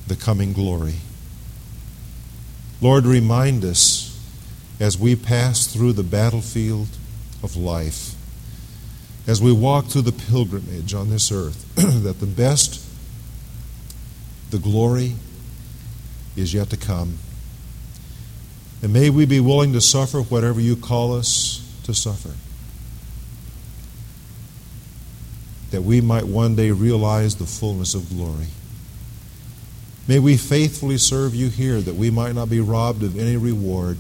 the 0.08 0.16
coming 0.16 0.54
glory. 0.54 0.96
Lord, 2.82 3.06
remind 3.06 3.64
us 3.64 4.08
as 4.80 4.98
we 4.98 5.16
pass 5.16 5.68
through 5.68 5.94
the 5.94 6.04
battlefield 6.04 6.88
of 7.44 7.56
life, 7.56 8.16
as 9.28 9.42
we 9.42 9.52
walk 9.52 9.86
through 9.86 10.02
the 10.02 10.12
pilgrimage 10.12 10.94
on 10.94 11.10
this 11.10 11.32
earth, 11.32 11.74
that 11.76 12.20
the 12.20 12.26
best, 12.26 12.84
the 14.50 14.58
glory, 14.58 15.14
is 16.36 16.54
yet 16.54 16.70
to 16.72 16.78
come. 16.78 17.20
And 18.82 18.92
may 18.92 19.10
we 19.10 19.26
be 19.26 19.40
willing 19.40 19.74
to 19.74 19.82
suffer 19.82 20.22
whatever 20.22 20.60
you 20.60 20.76
call 20.76 21.16
us 21.16 21.62
to 21.84 21.94
suffer. 21.94 22.32
That 25.72 25.84
we 25.84 26.02
might 26.02 26.26
one 26.26 26.56
day 26.56 26.72
realize 26.72 27.36
the 27.36 27.46
fullness 27.46 27.94
of 27.94 28.10
glory. 28.10 28.48
May 30.08 30.20
we 30.20 30.36
faithfully 30.38 30.98
serve 30.98 31.34
you 31.34 31.50
here, 31.50 31.80
that 31.82 31.96
we 31.96 32.10
might 32.10 32.36
not 32.36 32.50
be 32.50 32.60
robbed 32.60 33.04
of 33.04 33.18
any 33.18 33.38
reward 33.38 33.98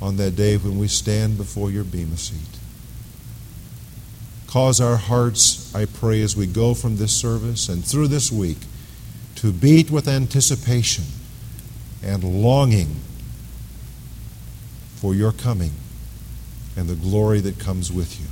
on 0.00 0.16
that 0.16 0.36
day 0.36 0.56
when 0.56 0.78
we 0.78 0.88
stand 0.88 1.36
before 1.36 1.70
your 1.70 1.84
bema 1.84 2.16
seat. 2.16 2.58
Cause 4.46 4.80
our 4.80 4.96
hearts, 4.96 5.72
I 5.74 5.84
pray, 5.84 6.22
as 6.22 6.36
we 6.36 6.46
go 6.46 6.74
from 6.74 6.96
this 6.96 7.14
service 7.14 7.68
and 7.68 7.84
through 7.84 8.08
this 8.08 8.32
week, 8.32 8.58
to 9.36 9.52
beat 9.52 9.90
with 9.90 10.08
anticipation 10.08 11.04
and 12.02 12.24
longing 12.24 12.96
for 14.96 15.14
your 15.14 15.32
coming 15.32 15.72
and 16.76 16.88
the 16.88 16.94
glory 16.94 17.40
that 17.40 17.58
comes 17.58 17.92
with 17.92 18.20
you. 18.20 18.26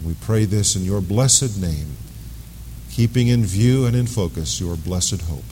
And 0.00 0.08
we 0.08 0.14
pray 0.14 0.46
this 0.46 0.76
in 0.76 0.84
your 0.84 1.02
blessed 1.02 1.60
name, 1.60 1.96
keeping 2.90 3.28
in 3.28 3.44
view 3.44 3.84
and 3.84 3.94
in 3.94 4.06
focus 4.06 4.58
your 4.58 4.76
blessed 4.76 5.20
hope 5.22 5.44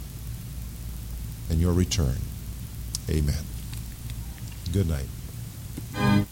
and 1.51 1.61
your 1.61 1.75
return. 1.75 2.17
Amen. 3.11 3.45
Good 4.73 4.89
night. 4.89 6.29